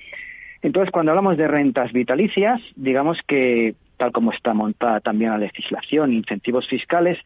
[0.62, 6.12] Entonces, cuando hablamos de rentas vitalicias, digamos que, tal como está montada también la legislación,
[6.12, 7.18] incentivos fiscales,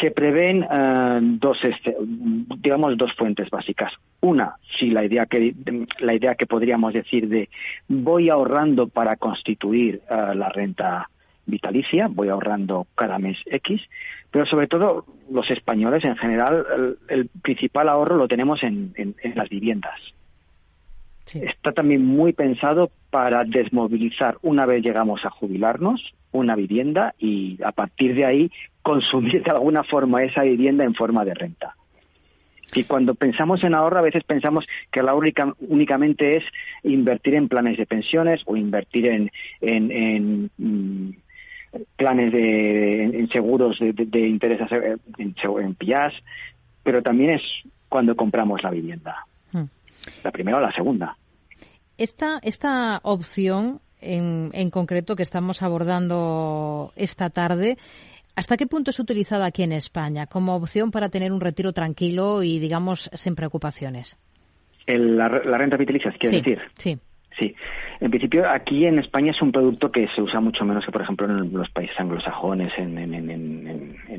[0.00, 1.94] se prevén uh, dos, este,
[2.58, 3.92] digamos, dos fuentes básicas.
[4.20, 5.54] Una, si la idea que
[5.98, 7.50] la idea que podríamos decir de
[7.88, 11.10] voy ahorrando para constituir uh, la renta
[11.46, 13.82] vitalicia, voy ahorrando cada mes X,
[14.30, 19.14] pero sobre todo los españoles en general, el, el principal ahorro lo tenemos en, en,
[19.22, 19.98] en las viviendas.
[21.24, 21.40] Sí.
[21.42, 27.72] Está también muy pensado para desmovilizar una vez llegamos a jubilarnos una vivienda y a
[27.72, 28.50] partir de ahí
[28.82, 31.76] consumir de alguna forma esa vivienda en forma de renta.
[32.74, 35.28] Y cuando pensamos en ahorro, a veces pensamos que el ahorro
[35.60, 36.44] únicamente es
[36.82, 39.30] invertir en planes de pensiones o invertir en,
[39.60, 41.10] en, en mm,
[41.96, 44.60] planes de en seguros de, de, de interés
[45.18, 46.14] en, en PIAS,
[46.82, 47.42] pero también es
[47.88, 49.26] cuando compramos la vivienda.
[49.52, 49.64] Hmm.
[50.24, 51.16] La primera o la segunda.
[51.98, 57.78] Esta, esta opción en, en concreto que estamos abordando esta tarde,
[58.34, 62.42] ¿hasta qué punto es utilizada aquí en España como opción para tener un retiro tranquilo
[62.42, 64.18] y, digamos, sin preocupaciones?
[64.86, 66.62] El, la, la, renta vitalicia, quiere sí, decir?
[66.76, 66.98] Sí.
[67.38, 67.54] Sí,
[68.00, 71.02] en principio aquí en España es un producto que se usa mucho menos que, por
[71.02, 72.98] ejemplo, en los países anglosajones, en,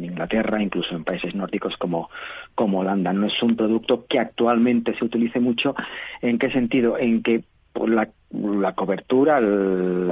[0.04, 2.10] Inglaterra, incluso en países nórdicos como,
[2.56, 3.14] Holanda.
[3.14, 5.76] No es un producto que actualmente se utilice mucho.
[6.22, 6.98] ¿En qué sentido?
[6.98, 9.40] En que por la, la cobertura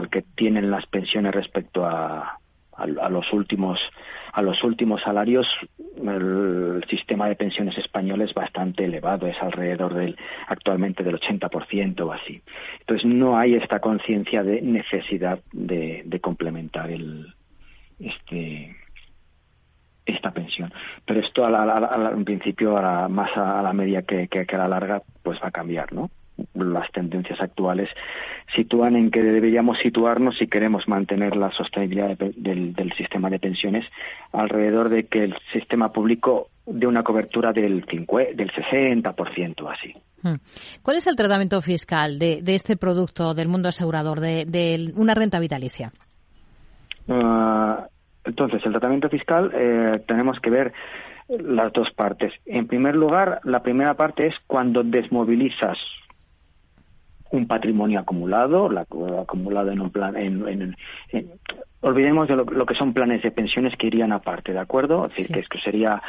[0.10, 2.40] que tienen las pensiones respecto a,
[2.82, 3.80] a, los últimos
[4.34, 5.48] a los últimos salarios
[5.98, 10.18] el sistema de pensiones español es bastante elevado es alrededor del
[10.48, 12.42] actualmente del 80% o así
[12.80, 17.34] entonces no hay esta conciencia de necesidad de, complementar el
[18.00, 18.76] este
[20.06, 20.74] esta pensión.
[21.06, 24.28] Pero esto, a la, a la, en principio, a la, más a la media que,
[24.48, 26.10] a la larga, pues va a cambiar, ¿no?
[26.54, 27.90] Las tendencias actuales
[28.56, 33.40] sitúan en que deberíamos situarnos si queremos mantener la sostenibilidad de, del, del, sistema de
[33.40, 33.86] pensiones
[34.32, 39.94] alrededor de que el sistema público dé una cobertura del, 50, del 60% así.
[40.22, 40.36] Hmm.
[40.82, 45.14] ¿Cuál es el tratamiento fiscal de, de este producto del mundo asegurador, de, de una
[45.14, 45.92] renta vitalicia?
[47.08, 47.84] Uh,
[48.24, 50.74] entonces, el tratamiento fiscal eh, tenemos que ver
[51.28, 52.34] las dos partes.
[52.46, 55.78] En primer lugar, la primera parte es cuando desmovilizas
[57.32, 60.76] un patrimonio acumulado, la, acumulado en un plan, en, en,
[61.10, 61.32] en,
[61.82, 65.06] olvidemos de lo, lo, que son planes de pensiones que irían aparte, ¿de acuerdo?
[65.06, 65.34] Es decir, sí.
[65.34, 66.02] que, es que sería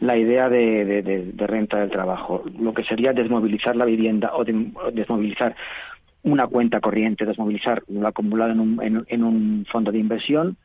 [0.00, 4.32] la idea de, de, de, de, renta del trabajo, lo que sería desmovilizar la vivienda
[4.34, 5.56] o, o desmovilizar
[6.22, 10.56] una cuenta corriente, desmovilizar lo acumulado en un, en un fondo de inversión.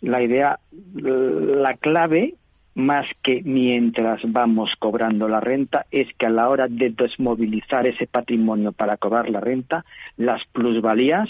[0.00, 0.58] La idea,
[0.94, 2.34] la clave
[2.74, 8.06] más que mientras vamos cobrando la renta, es que a la hora de desmovilizar ese
[8.06, 9.84] patrimonio para cobrar la renta,
[10.16, 11.28] las plusvalías,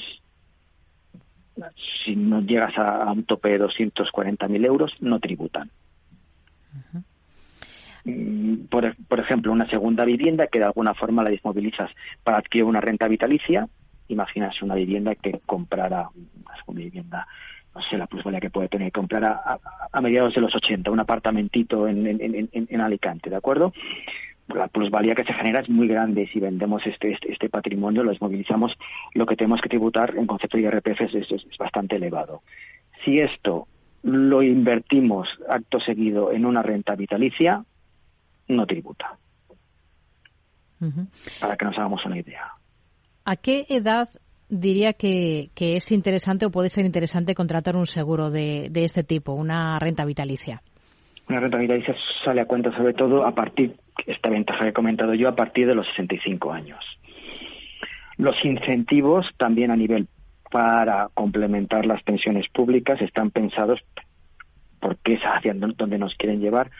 [2.04, 5.70] si no llegas a, un tope de 240.000 euros, no tributan.
[8.04, 8.68] -huh.
[8.68, 11.90] por, por, ejemplo, una segunda vivienda que de alguna forma la desmovilizas
[12.22, 13.68] para adquirir una renta vitalicia,
[14.08, 17.26] imaginas una vivienda que comprara una segunda vivienda
[17.74, 19.58] no sé, la plusvalía que puede tener comprar a, a,
[19.92, 23.72] a mediados de los 80 un apartamentito en, en, en, en Alicante, ¿de acuerdo?
[24.48, 26.28] la plusvalía que se genera es muy grande.
[26.32, 28.76] Si vendemos este, este, este, patrimonio, lo desmovilizamos,
[29.14, 32.42] lo que tenemos que tributar en concepto de IRPF es, es, es, bastante elevado.
[33.04, 33.66] Si esto
[34.02, 37.64] lo invertimos acto seguido en una renta vitalicia,
[38.48, 39.16] no tributa.
[40.80, 41.40] Uh -huh.
[41.40, 42.52] Para que nos hagamos una idea.
[43.24, 44.08] ¿A qué edad
[44.60, 49.32] diría que, es interesante o puede ser interesante contratar un seguro de, de, este tipo,
[49.32, 50.62] una renta vitalicia?
[51.28, 51.94] Una renta vitalicia
[52.24, 53.76] sale a cuenta sobre todo a partir,
[54.06, 56.84] esta ventaja que he comentado yo, a partir de los 65 años.
[58.16, 60.06] Los incentivos también a nivel
[60.50, 63.80] para complementar las pensiones públicas están pensados
[64.78, 66.70] porque es hacia donde nos quieren llevar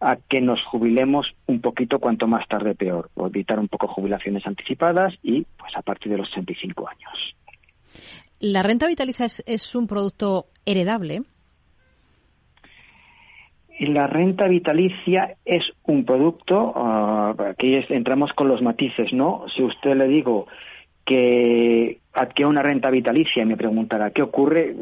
[0.00, 4.46] a que nos jubilemos un poquito cuanto más tarde peor, o evitar un poco jubilaciones
[4.46, 7.36] anticipadas y pues a partir de los 65 años.
[8.40, 11.22] ¿La renta vitalicia es, es un producto heredable?
[13.78, 19.44] La renta vitalicia es un producto, ah, aquí entramos con los matices, ¿no?
[19.54, 20.46] Si usted le digo
[21.04, 24.74] que adquiere una renta vitalicia y me preguntará qué ocurre,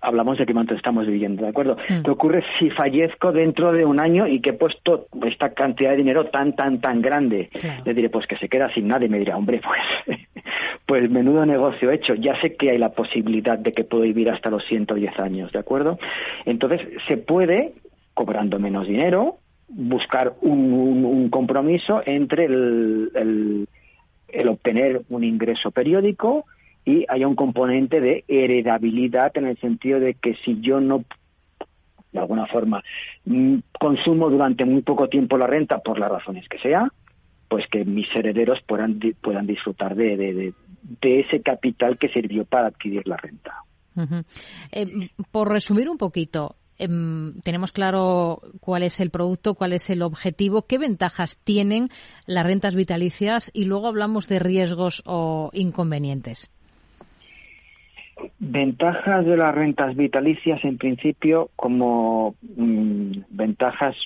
[0.00, 1.76] hablamos de que cuánto estamos viviendo, ¿de acuerdo?
[1.88, 2.02] Mm.
[2.02, 5.96] ¿Qué ocurre si fallezco dentro de un año y que he puesto esta cantidad de
[5.96, 7.50] dinero tan, tan, tan grande?
[7.84, 10.18] Le diré, pues que se queda sin nada y me dirá, hombre, pues,
[10.86, 12.14] pues menudo negocio hecho.
[12.14, 15.58] Ya sé que hay la posibilidad de que puedo vivir hasta los 110 años, ¿de
[15.58, 15.98] acuerdo?
[16.44, 17.72] Entonces, se puede,
[18.14, 19.38] cobrando menos dinero,
[19.68, 23.66] buscar un, compromiso entre el
[24.32, 26.46] el obtener un ingreso periódico
[26.84, 31.04] y haya un componente de heredabilidad en el sentido de que si yo no
[32.12, 32.82] de alguna forma
[33.24, 36.88] mm, consumo durante muy poco tiempo la renta por las razones que sea,
[37.48, 40.54] pues que mis herederos puedan, puedan disfrutar de, de,
[41.00, 43.64] de, ese capital que sirvió para adquirir la renta.
[44.72, 50.02] Eh, por resumir un poquito, Em, tenemos claro cuál es el producto, cuál es el
[50.02, 51.90] objetivo, qué ventajas tienen
[52.26, 56.50] las rentas vitalicias y luego hablamos de riesgos o inconvenientes.
[58.38, 63.96] Ventajas de las rentas vitalicias, en principio, como mm, ventajas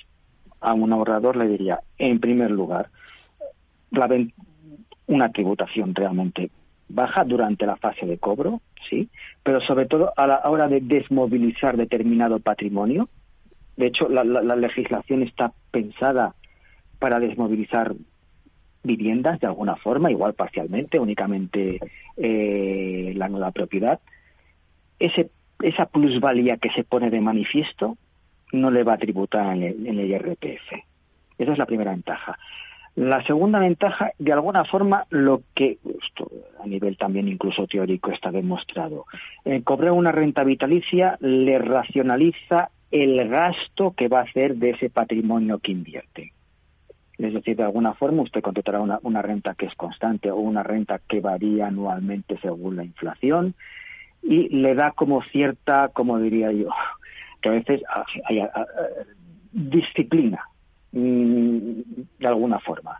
[0.61, 2.89] a un ahorrador, le diría, en primer lugar,
[5.07, 6.49] una tributación realmente
[6.89, 9.09] baja durante la fase de cobro, sí,
[9.43, 13.09] pero sobre todo a la hora de desmovilizar determinado patrimonio.
[13.75, 16.33] De hecho, la, legislación está pensada
[16.99, 17.93] para desmovilizar
[18.83, 21.79] viviendas de alguna forma, igual parcialmente, únicamente
[22.15, 23.99] eh, la nueva propiedad.
[24.99, 25.29] Ese,
[25.61, 27.97] esa plusvalía que se pone de manifiesto
[28.51, 30.73] no le va a tributar en el, en IRPF.
[31.37, 32.37] Esa es la primera ventaja.
[32.95, 35.77] La segunda ventaja, de alguna forma, lo que
[36.59, 39.05] a nivel también incluso teórico está demostrado,
[39.45, 44.89] eh, cobrar una renta vitalicia le racionaliza el gasto que va a hacer de ese
[44.89, 46.33] patrimonio que invierte.
[47.17, 50.63] Es decir, de alguna forma usted contratará una, una renta que es constante o una
[50.63, 53.55] renta que varía anualmente según la inflación
[54.21, 56.69] y le da como cierta, como diría yo,
[57.41, 57.81] que a veces
[58.25, 58.43] hay,
[59.51, 60.43] disciplina
[60.91, 61.81] Mm,
[62.19, 62.99] de alguna forma.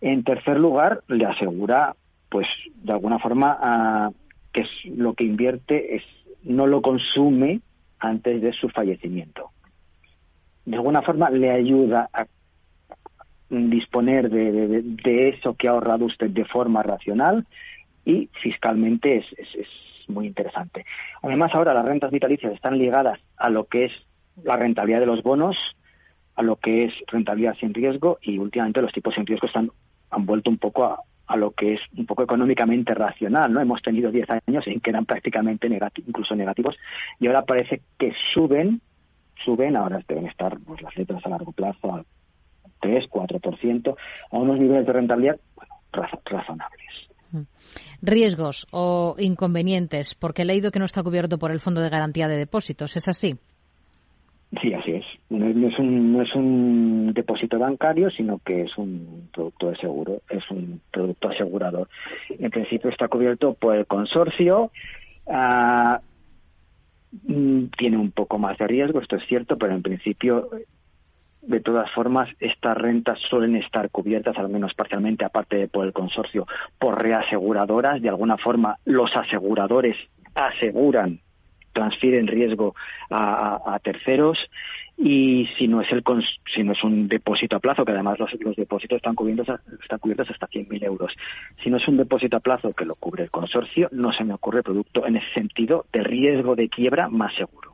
[0.00, 1.94] En tercer lugar, le asegura,
[2.28, 4.12] pues, de alguna forma,
[4.52, 6.02] que es lo que invierte es
[6.42, 7.60] no lo consume
[7.98, 9.50] antes de su fallecimiento.
[10.64, 12.26] De alguna forma le ayuda a
[13.50, 17.46] disponer de, eso que ha ahorrado usted de forma racional
[18.04, 19.68] y fiscalmente es, es,
[20.08, 20.86] muy interesante.
[21.22, 23.92] Además, ahora las rentas vitalicias están ligadas a lo que es
[24.42, 25.58] la rentabilidad de los bonos
[26.38, 29.72] a lo que es rentabilidad sin riesgo y últimamente los tipos sin riesgo están,
[30.10, 30.84] han vuelto un poco
[31.26, 33.60] a, lo que es un poco económicamente racional, ¿no?
[33.60, 35.68] Hemos tenido 10 años en que eran prácticamente
[36.06, 36.76] incluso negativos
[37.18, 38.80] y ahora parece que suben,
[39.44, 42.04] suben, ahora deben estar pues, las letras a largo plazo
[42.80, 43.96] 3, 4%,
[44.30, 45.74] a unos niveles de rentabilidad bueno,
[46.24, 47.08] razonables.
[47.32, 47.42] Mm.
[48.02, 52.28] Riesgos o inconvenientes, porque he leído que no está cubierto por el Fondo de Garantía
[52.28, 53.38] de Depósitos, ¿es así?
[54.62, 55.04] Sí, así es.
[55.28, 60.22] No, es un, no es un depósito bancario, sino que es un producto de seguro,
[60.30, 61.88] es un producto asegurador.
[62.30, 64.70] En principio está cubierto por el consorcio.
[65.26, 66.00] Ah,
[67.26, 70.48] mm, tiene un poco más de riesgo, esto es cierto, pero en principio,
[71.42, 75.92] de todas formas, estas rentas suelen estar cubiertas, al menos parcialmente, aparte de por el
[75.92, 76.46] consorcio,
[76.78, 78.02] por reaseguradoras.
[78.02, 79.96] De alguna forma, los aseguradores
[80.34, 81.20] aseguran
[81.78, 82.74] transfieren riesgo
[83.10, 84.38] a, terceros.
[84.96, 86.02] Y si no es el
[86.52, 90.28] si no es un depósito a plazo que además los, depósitos están cubiertos están cubiertos
[90.30, 91.14] hasta 100.000 euros.
[91.62, 94.34] Si no es un depósito a plazo que lo cubre el consorcio no se me
[94.34, 97.67] ocurre producto en ese sentido de riesgo de quiebra más seguro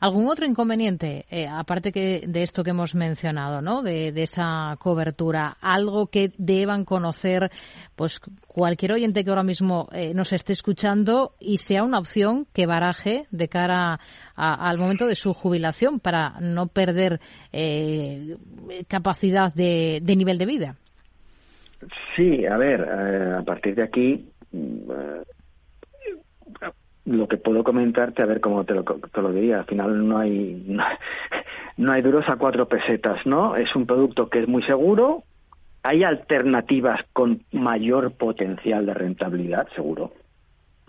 [0.00, 3.82] ¿Algún otro inconveniente, eh, aparte que de esto que hemos mencionado, ¿no?
[3.82, 7.50] De, esa cobertura, algo que deban conocer,
[7.96, 12.66] pues cualquier oyente que ahora mismo eh, nos esté escuchando y sea una opción que
[12.66, 14.00] baraje de cara
[14.34, 17.20] al momento de su jubilación para no perder
[17.52, 18.36] eh,
[18.88, 20.76] capacidad de, nivel de vida.
[22.14, 24.90] Sí, a ver, a partir de aquí mm,
[27.04, 30.18] lo que puedo comentarte, a ver cómo te lo, te lo diría, al final no
[30.18, 30.64] hay,
[31.76, 33.56] no, hay duros a cuatro pesetas, ¿no?
[33.56, 35.24] Es un producto que es muy seguro,
[35.82, 40.12] hay alternativas con mayor potencial de rentabilidad, seguro,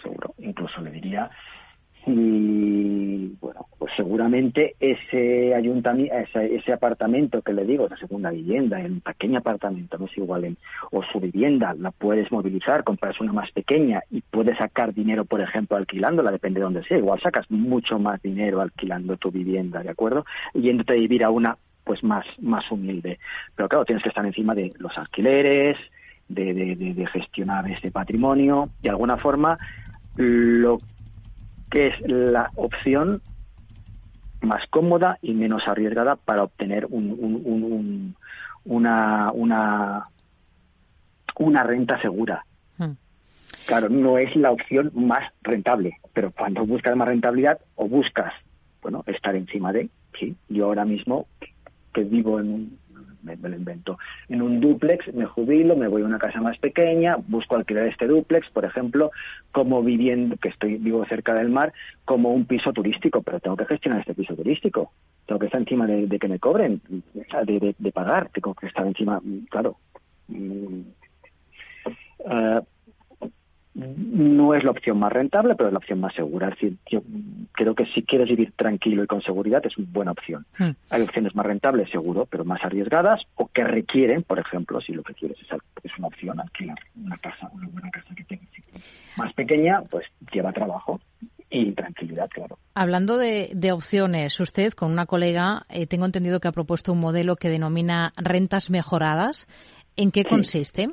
[0.02, 1.30] seguro, incluso le diría,
[2.08, 9.02] y bueno, pues seguramente ese ayuntamiento, ese, apartamento que le digo, esa segunda vivienda, el
[9.02, 10.58] pequeño apartamento, no es igual, en,
[10.92, 15.42] o su vivienda, la puedes movilizar, compras una más pequeña y puedes sacar dinero, por
[15.42, 16.98] ejemplo, alquilándola, depende de dónde sea.
[16.98, 20.26] Igual sacas mucho más dinero alquilando tu vivienda, ¿de acuerdo?
[20.56, 23.20] Yéndote a vivir a una pues más, más humilde.
[23.56, 25.78] Pero claro, tienes que estar encima de los alquileres,
[26.28, 28.70] de, de, de gestionar este patrimonio.
[28.82, 29.58] De alguna forma,
[30.16, 30.80] lo
[31.72, 33.22] que es la opción
[34.42, 38.16] más cómoda y menos arriesgada para obtener un,
[38.66, 40.04] una, una,
[41.38, 42.46] una renta segura.
[42.78, 42.92] Hmm.
[43.66, 48.34] Claro, no es la opción más rentable, pero cuando buscas más rentabilidad o buscas,
[48.82, 51.28] bueno, estar encima de, sí, yo ahora mismo
[51.94, 52.80] que vivo en un,
[53.24, 53.98] me, lo invento,
[54.30, 58.08] en un duplex, me jubilo, me voy a una casa más pequeña, busco alquilar este
[58.08, 59.12] duplex, por ejemplo,
[59.52, 61.74] como viviendo, que estoy vivo cerca del mar,
[62.06, 64.92] como un piso turístico, pero tengo que gestionar este piso turístico,
[65.26, 66.82] tengo que estar encima de, que me cobren,
[67.46, 69.78] de, de, pagar, tengo que estar encima, claro.
[70.30, 70.84] Uh,
[73.74, 76.50] no es la opción más rentable, pero es la opción más segura.
[76.50, 77.02] Es decir, yo
[77.54, 80.46] creo que si quieres vivir tranquilo y con seguridad es una buena opción.
[80.58, 80.72] Hmm.
[80.90, 85.04] Hay opciones más rentables, seguro, pero más arriesgadas o que requieren, por ejemplo, si lo
[85.04, 88.44] que quieres es, una opción alquilar una casa, una buena casa que tenga
[89.18, 91.00] más pequeña, pues lleva trabajo
[91.50, 92.58] y tranquilidad, claro.
[92.74, 97.36] Hablando de, opciones, usted con una colega eh, tengo entendido que ha propuesto un modelo
[97.36, 99.48] que denomina rentas mejoradas.
[99.98, 100.90] ¿En qué consiste?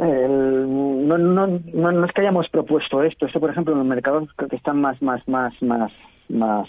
[0.00, 3.26] No, no, no, es que hayamos propuesto esto.
[3.26, 5.92] Esto, por ejemplo, en los mercados que están más, más, más, más,
[6.28, 6.68] más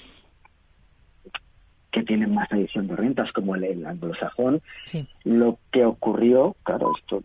[1.92, 4.62] que tienen más tradición de rentas, como el, anglosajón,
[5.26, 7.20] lo que ocurrió, claro, esto